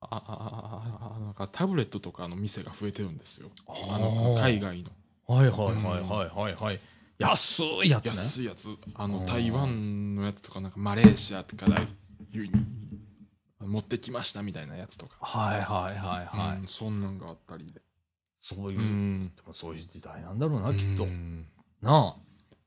[0.00, 3.50] あああなんかタブレットとかの店が増えてるんですよ。
[3.66, 4.90] ああのー海外の
[5.26, 6.80] はいはいはいはいはいはい。
[7.18, 8.10] 安いやつね。
[8.10, 11.80] 安いやつ、あの台湾のやつとかなんかマレーシアから
[12.30, 12.52] 輸入
[13.60, 16.58] 持ってきましたみたいなやつとか、はいはいはいはい。
[16.58, 17.80] うんそんなんがあったりで。
[18.40, 21.06] そういう、うんでもそういう時代なんだろうな、きっとう。
[21.06, 21.46] ん
[21.82, 22.16] なあ。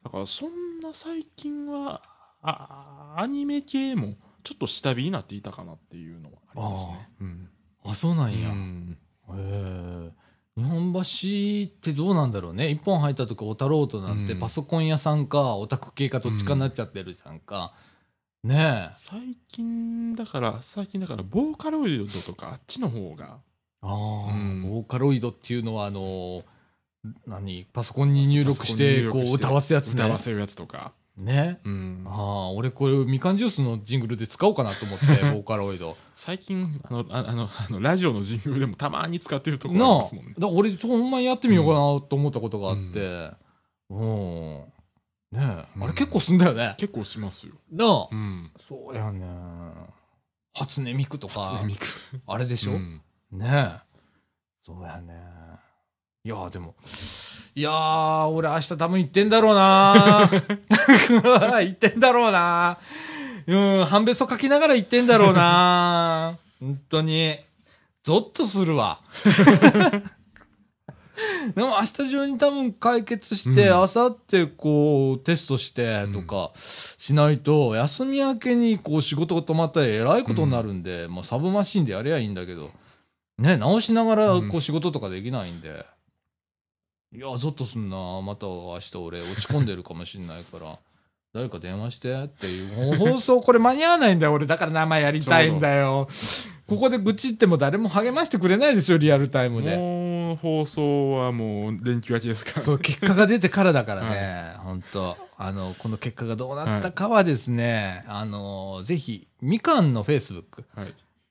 [0.03, 2.01] だからそんな最近は
[2.41, 7.09] あアニメ系もちょっと下火になっていたかなっていうのはありますね。
[7.21, 7.49] うん
[7.83, 8.49] あ、そうなんや。
[8.49, 8.97] うん
[9.29, 10.11] へえ。
[10.57, 12.69] 日本橋ってどうなんだろうね。
[12.69, 17.73] 一本入ったとこ、小太郎となんて、うんパソコン屋さんか、オタク系かどっちかになっちゃってるじゃんか。
[18.43, 18.95] ねえ。
[18.95, 23.37] 最近だから最近だからボーカロイドとかあっちの方が
[23.81, 26.41] ああ、うんボーカロイドっていうのは、あの、
[27.27, 30.07] 何パソコンに入力して、こう、歌わすやつね歌。
[30.09, 30.93] わせるやつとか。
[31.17, 31.59] ね。
[31.65, 35.95] うんああ、俺これ、みかんジュースのジングルで使おうかなと思って、 ボーカロイド。
[36.13, 40.41] 最近あのああの あのラジオのジングルでもたまに使ってるところあなあ、りますもんねだ。
[40.41, 41.77] から俺、ほんまにやってみようかな
[42.07, 43.31] と思ったことがあって。
[43.89, 44.63] うん。
[45.31, 46.75] ねえ、うんあれ結構すんだよね。
[46.77, 47.53] 結構しますよ。
[47.71, 48.51] なあ、うん。
[48.67, 49.25] そうやね。
[50.55, 51.85] 初音ミクとか、初音ミク。
[52.25, 53.01] あれでしょ、うん
[53.31, 53.89] ねえ。
[54.65, 55.13] そうやね。
[56.23, 56.75] いやーでも、
[57.55, 60.29] いやー、俺明日多分行ってんだろうな
[61.61, 62.77] 行ってんだろうな
[63.47, 67.39] うん、半べそ書きながら行ってんだろうな本当に。
[68.03, 69.01] ゾッとするわ。
[71.55, 82.71] でも明日中に多分解決して、うん明後日こうテストしてとかしないと、休み明けにこう仕事が止まったらえらいことになるんで、まあサブマシンでやりゃいいんだけど、
[83.37, 85.85] ね、直しながらこう仕事とかできないんで、
[87.11, 87.97] いや、ゾッとすんな。
[88.21, 90.77] また明日俺落ち込んでるかもしんないから。
[91.33, 94.33] 誰か電話してっていう放送これ間に合わないんだよ。
[94.33, 96.07] 俺だから生やりたいんだよ。
[96.67, 99.75] ここで愚痴っても誰も励ましてくれないですよ、リアルタイムで。
[100.29, 102.61] もう放送はもう連休明けですから。
[102.61, 105.17] そう、結果が出てからだからね、本当。
[105.37, 110.65] あの、この結果がどうなったかはですね、あの、ぜひ、みかんのフェイスブック、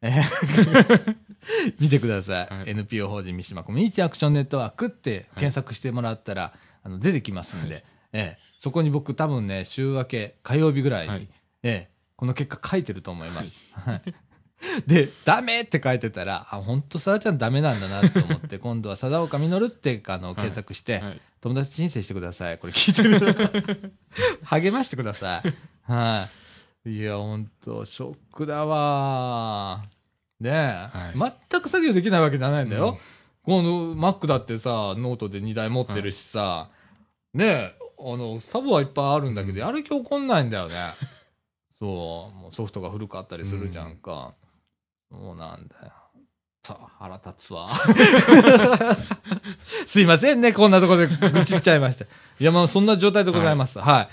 [1.79, 2.55] 見てください。
[2.55, 2.71] はい。
[2.71, 11.29] NPO 法人三島コミュニティアクションネットワークって検索してもらったら、あの出てきますんで、ええ、そこに僕多分ね、週明け火曜日ぐらいに、はい。
[11.63, 13.75] ええ、この結果書いてると思います。
[13.75, 14.03] はい
[14.87, 21.21] で、ダメって書いてたら、あ、本当さらちゃんダメなんだなと思って、 今度は貞岡実ってあの検索して、はい。
[21.41, 22.59] 友達申請してください。
[22.59, 23.93] これ聞いてる。
[24.43, 25.93] 励ましてください。
[25.93, 26.27] は
[26.85, 26.91] い。
[26.91, 29.85] いや、ほんと、ショックだわ
[30.41, 30.53] ねえ、
[31.15, 32.99] は全く作業できないわけじゃないんだよ。
[33.45, 36.71] この Mac だってさ、ノートで2台持ってるしさ、
[37.35, 40.75] ねえ、あの、サブはいっぱいあるんだけど、やる気起こんないんだよね。
[41.79, 44.35] そう、もうソフトが古かったりするじゃんか。
[45.11, 45.93] そうなんだよ。
[46.69, 47.71] さ腹立つわ。
[49.87, 52.05] すいませんね、こんなところで愚痴っちゃいました。
[52.05, 52.09] い
[52.45, 53.79] や、まあ、そんな状態でございます。
[53.79, 54.09] はい。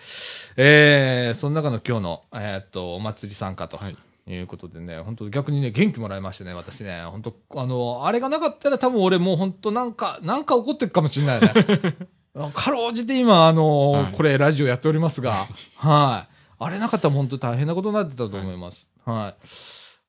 [0.58, 3.78] えー、その中の今日の、えーっと、お祭り参加と。
[3.78, 3.98] はい。
[4.28, 11.54] いうことでね、本当逆にね、元気もらいましてね、私ね、本当あの、あれがなかったら多分俺もう本当なんか、なんか怒ってるかもしれないね。
[12.54, 15.46] かろうじて今、あの、はいこれラジオやっておりますが、
[15.78, 16.36] はい。
[16.58, 18.88] あれなかったら本当大変なことになってたと思います。
[19.06, 19.48] はい。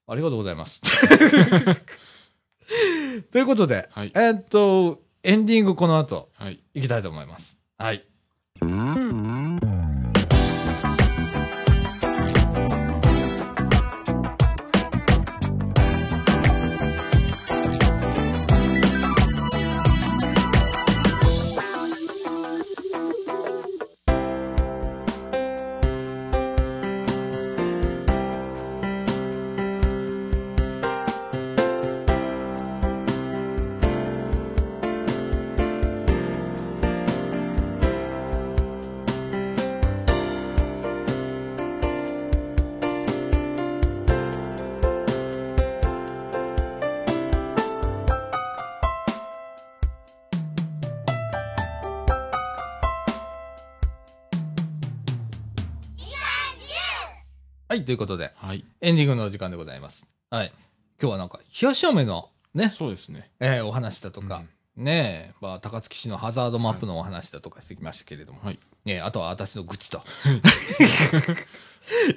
[0.09, 0.81] ありがとうございます。
[3.33, 6.63] ということで、はいえーっと、エンディングこの後、はい。
[6.75, 7.59] いきたいと思います。
[7.79, 8.07] はい。
[57.77, 58.65] はい、ということで、はい。
[58.81, 60.07] エンディングのお時間でございます。
[60.31, 60.53] はい。
[60.99, 63.29] 今日はなんか、冷やし飴のね、そうですね。
[63.39, 64.45] えーお話だとか、
[64.79, 68.59] ねえ、まあ、高槻市のハザードマップのお話だとかしてきましたけれども、はい。
[68.87, 70.01] ねえあとは私の愚痴と。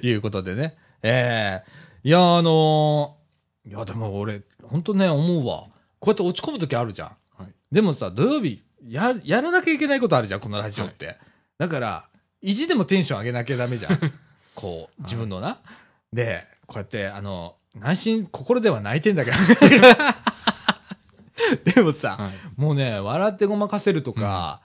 [0.00, 0.78] いうことでね。
[1.02, 5.66] ええいや、あのーいや、でも俺、本当ね、思うわ。
[5.98, 7.08] こうやって落ち込むときあるじゃん。
[7.36, 7.52] はい。
[7.70, 11.18] でもさ、土曜日、や、やらなきゃいけないことあるじゃん、このラジオって。
[11.58, 12.08] だから、
[12.40, 13.98] 意地でもテンション上げなきゃダメじゃん。
[14.60, 15.58] こう、自分のな。
[16.12, 19.36] で、こうやって、あの、内心、心では泣いてんだけど。
[21.72, 22.32] でもさ、はい。
[22.56, 24.60] もうね、笑ってごまかせるとか、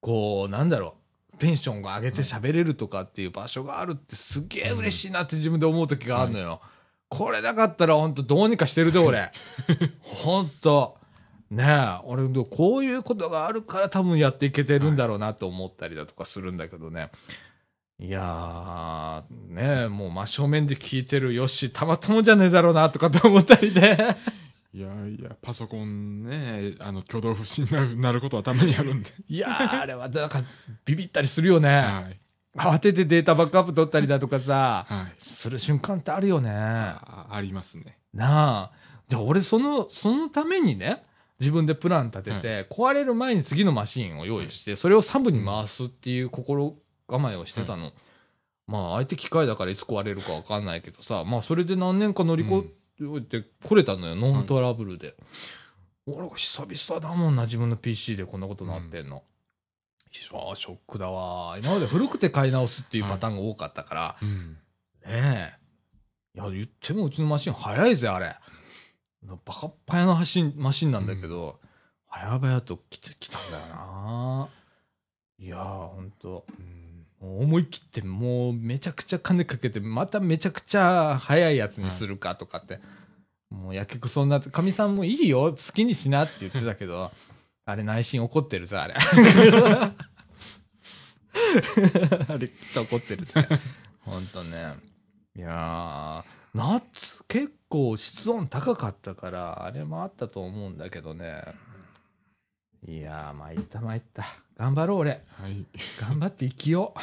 [0.00, 0.96] こう、なんだろ
[1.34, 6.60] う、テンションが上げて喋れるとかっていう場所があるってすげえ嬉しいなって自分で思う時があるのよ。
[7.08, 9.32] これなかったら本当どうにかしてるで、俺。
[10.02, 10.98] 本当
[11.50, 17.04] ねえ、俺、こういうことがあるから多分やっていけてるんだろうなと思ったりだとかするんだけどね。
[17.04, 17.47] い
[17.98, 23.96] やー、ねえ、もう真正面で聞いてるよしたまったもんじゃねえだろうなとかって思ったりで。
[24.72, 29.10] いやいや、パソコンね、あの、挙動不審になるなることはたまにあるんで。
[29.28, 30.42] いやー、あれはなんか
[30.84, 31.68] ビビったりするよね。
[31.68, 32.20] はい。
[32.56, 35.14] 慌ててデータバックアップ取ったりだとかさ、はい。
[35.18, 36.50] する瞬間ってあるよね。
[36.50, 37.98] なあありますね。
[38.20, 38.70] あ。
[39.08, 41.02] じゃあ俺その、そのためにね、
[41.40, 46.76] 自分でプラン立てて、壊れる前に次のマシンを用意して、それを3部に回すっていう心
[47.08, 47.92] 構えをしてたの。
[48.66, 52.68] まあ相手機械だからいつ壊れるかわかんないけどさ、まあそれで何年か乗り越
[53.00, 55.16] えてこれたのよ、ノントラブルで。
[56.06, 59.24] 俺久々だもんな、自分の PC でこんなことなってんの。
[60.10, 61.58] ショックだわ。
[61.58, 64.56] 今まで古くて買い直すっていうパターンが多かったから、うん。
[65.06, 65.54] ね
[66.34, 66.38] え。
[66.38, 68.34] いや、言ってもうちのマシン早いぜ、あれ。
[69.22, 71.60] バカッパヤのマシンマシンなんだけど、
[72.10, 74.48] 早々と来てきたんだよな。
[75.38, 76.46] いやー、ほんと。
[76.58, 76.87] うん
[77.20, 82.80] 思い切って、もうめちゃくちゃ金かけて、まためちゃくちゃ早いやつにするかとかって。
[83.50, 87.10] もうやけくそになって、かみさんもいいよ、好きにしなって言ってたけど、
[87.64, 88.94] あれ内心怒ってるぜ、あれ。
[92.28, 93.48] あれきっと怒ってるぜ。
[94.00, 94.74] ほんとね。
[95.36, 101.42] いやー、夏結構室温高かったから、あれもあったと思うんだけどね。
[102.86, 104.24] いやー、参った参った。
[104.56, 105.10] 頑張ろう、俺。
[105.10, 105.64] はい。
[106.00, 106.94] 頑張って生きよ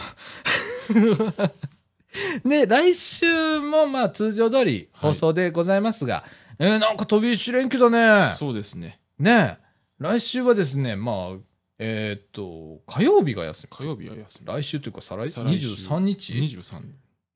[2.43, 2.49] う。
[2.49, 6.23] で、 来週もまあ通常通り放送でございますが、
[6.59, 8.33] えーなんか飛び石連休だね。
[8.35, 8.99] そうですね。
[9.19, 9.57] ね
[9.99, 11.37] 来週はですね、まあ、
[11.79, 14.47] えーっと、火曜日が休火曜日は休み。
[14.47, 14.53] み。
[14.61, 16.81] 来週というか再来週23日？23。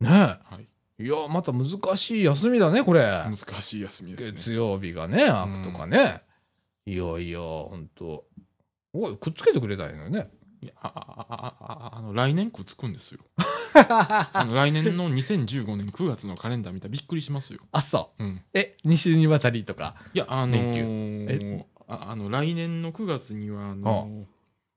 [0.02, 0.40] ねは
[0.98, 1.04] い。
[1.04, 3.04] いや、また難しい休みだね、これ。
[3.04, 4.38] 難しい休みですね。
[4.38, 6.22] 月曜日がね、開くとかね。
[6.90, 8.26] いやいや、ほんと。
[8.94, 10.30] おい、くっつけてくれたんよね。
[10.62, 13.22] いやああああああの来年くっつくんですよ。
[13.74, 17.60] あの来年の2015年9月のカレンダー見たらびっくりしますよ。
[17.72, 18.24] あ、そう。
[18.24, 18.42] うん。
[18.54, 19.96] え、2週にわたりとか？
[20.14, 24.26] いや、あの連ー、ああの、来年の9月には、あの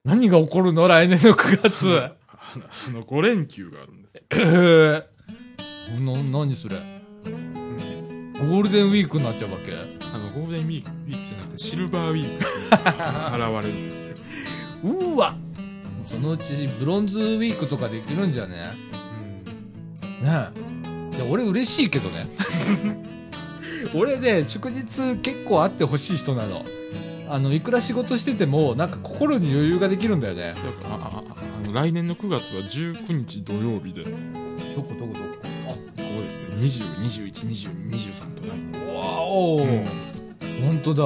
[0.04, 0.86] 何が起こるの？
[0.86, 1.86] 来年の9月。
[1.86, 4.22] ー、あの、あの5連休があるんですよ。
[4.30, 4.36] え？
[5.96, 6.00] ー、
[6.30, 6.76] な、何それ？
[8.34, 9.72] ゴールデンウィークになっちゃうわけ？
[10.14, 14.16] あの、ゴールデンウィーク、ウィークじゃなくて、シルバーウィークっていうのが現れるんですよ。
[14.84, 15.36] うーわ
[16.04, 18.72] そのうちブロンズウィークとかできるんじゃね？
[20.20, 20.26] うん。
[20.26, 20.48] ね
[21.12, 21.16] え。
[21.16, 22.26] いや、俺嬉しいけどね。
[23.94, 26.64] 俺ね、祝日結構あってほしい人なの。
[27.28, 30.54] あの、いくら仕事してても、なんか心に余裕ができるんだよね。
[30.54, 31.22] だから、あああ
[31.64, 34.10] あの来年の9月は19日土曜日で、こ
[34.76, 35.76] どこどこどこ？
[35.96, 38.91] こですね、20、21、22、23と来年。
[39.32, 39.84] あ、わおうん
[40.66, 41.04] 本当だ。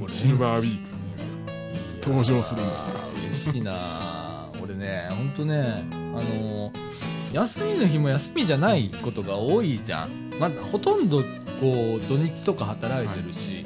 [0.00, 0.08] うん。
[0.08, 2.96] シルバーウィークに登場するんですよ。
[3.24, 4.48] 嬉しいな。
[4.62, 6.90] 俺ね、本当ね、あのー
[7.32, 10.30] 休みの日も休みじゃないことが多いじゃん。
[10.40, 11.18] まず、ほとんど、
[11.60, 13.64] こう、土日とか働いてるし、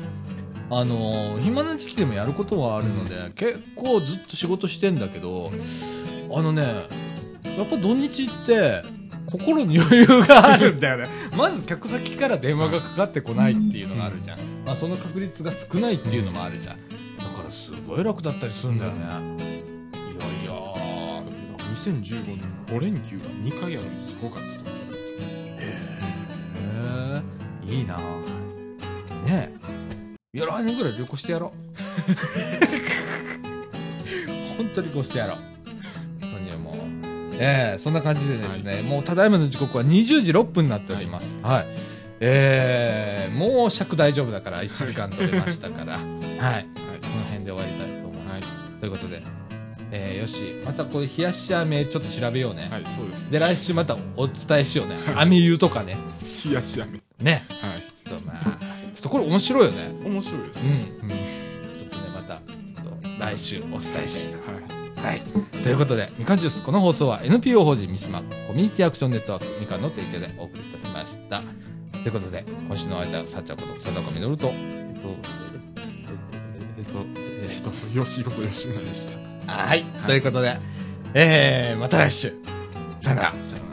[0.71, 5.51] あのー暇な時期でもやることはあるので、結構ずっと仕事してんだけど、
[6.35, 6.63] あのね、
[7.57, 8.83] やっぱ土日って、
[9.39, 11.09] 心に余裕があるんだよね。
[11.37, 14.39] まず客先から電話がかかってこないっていうのがあるじゃん。
[14.65, 16.77] まあその確率が少ないっていうのもあるじゃん。
[17.19, 18.99] だからすごい楽だったりするんだよね。
[19.01, 19.17] いやい
[20.47, 20.53] や
[21.75, 25.17] 2015年5連休が2回あるんです5月と9月
[25.59, 25.81] へ
[27.67, 27.97] え、いいな
[29.27, 29.51] ね
[30.33, 30.39] え。
[30.39, 31.61] いや、来年ぐらい旅行してやろう。
[34.59, 35.54] 本当に旅行してやろう。
[37.39, 41.37] ええそんな感じでですね、もうただいまの時刻は20時6分になっております。
[41.43, 41.67] はい。
[42.21, 45.95] ええもう尺大丈夫だから1時間取れましたから。
[45.95, 46.03] はい。
[46.05, 48.33] この辺で終わりたいと思います。
[48.33, 49.23] はい、ということで、
[49.91, 52.69] えー、よし、またこういう冷やし飴ちょっと調べようね。
[52.71, 54.97] はい、そうですねで、来週またお伝えしようね。
[55.17, 55.97] 飴湯とかね。
[56.45, 57.45] 冷やし飴ね。
[57.61, 58.43] はいちょっとまあ、
[58.95, 59.89] ちょっとこれ面白いよね。
[60.05, 61.11] 面白いですね、うん。
[61.11, 62.41] うんちょっとね、また、
[63.19, 63.79] 来週お伝え
[64.09, 64.44] したいと。
[65.05, 65.21] はい。
[65.63, 71.43] ということで、みかんジュース、この放送は NPO 法人三島コミュニティアクションネットワークみかんの提供でお送りいたしました。
[71.93, 75.09] ということで、今週の間はさっちゃんこと佐藤みのると、えっと
[76.79, 76.99] えっとえっと
[77.53, 77.71] えっと
[78.03, 79.85] 吉本吉村でしたはい。
[80.07, 80.57] ということで、
[81.13, 82.33] えー、また来週。
[83.03, 83.64] さよなら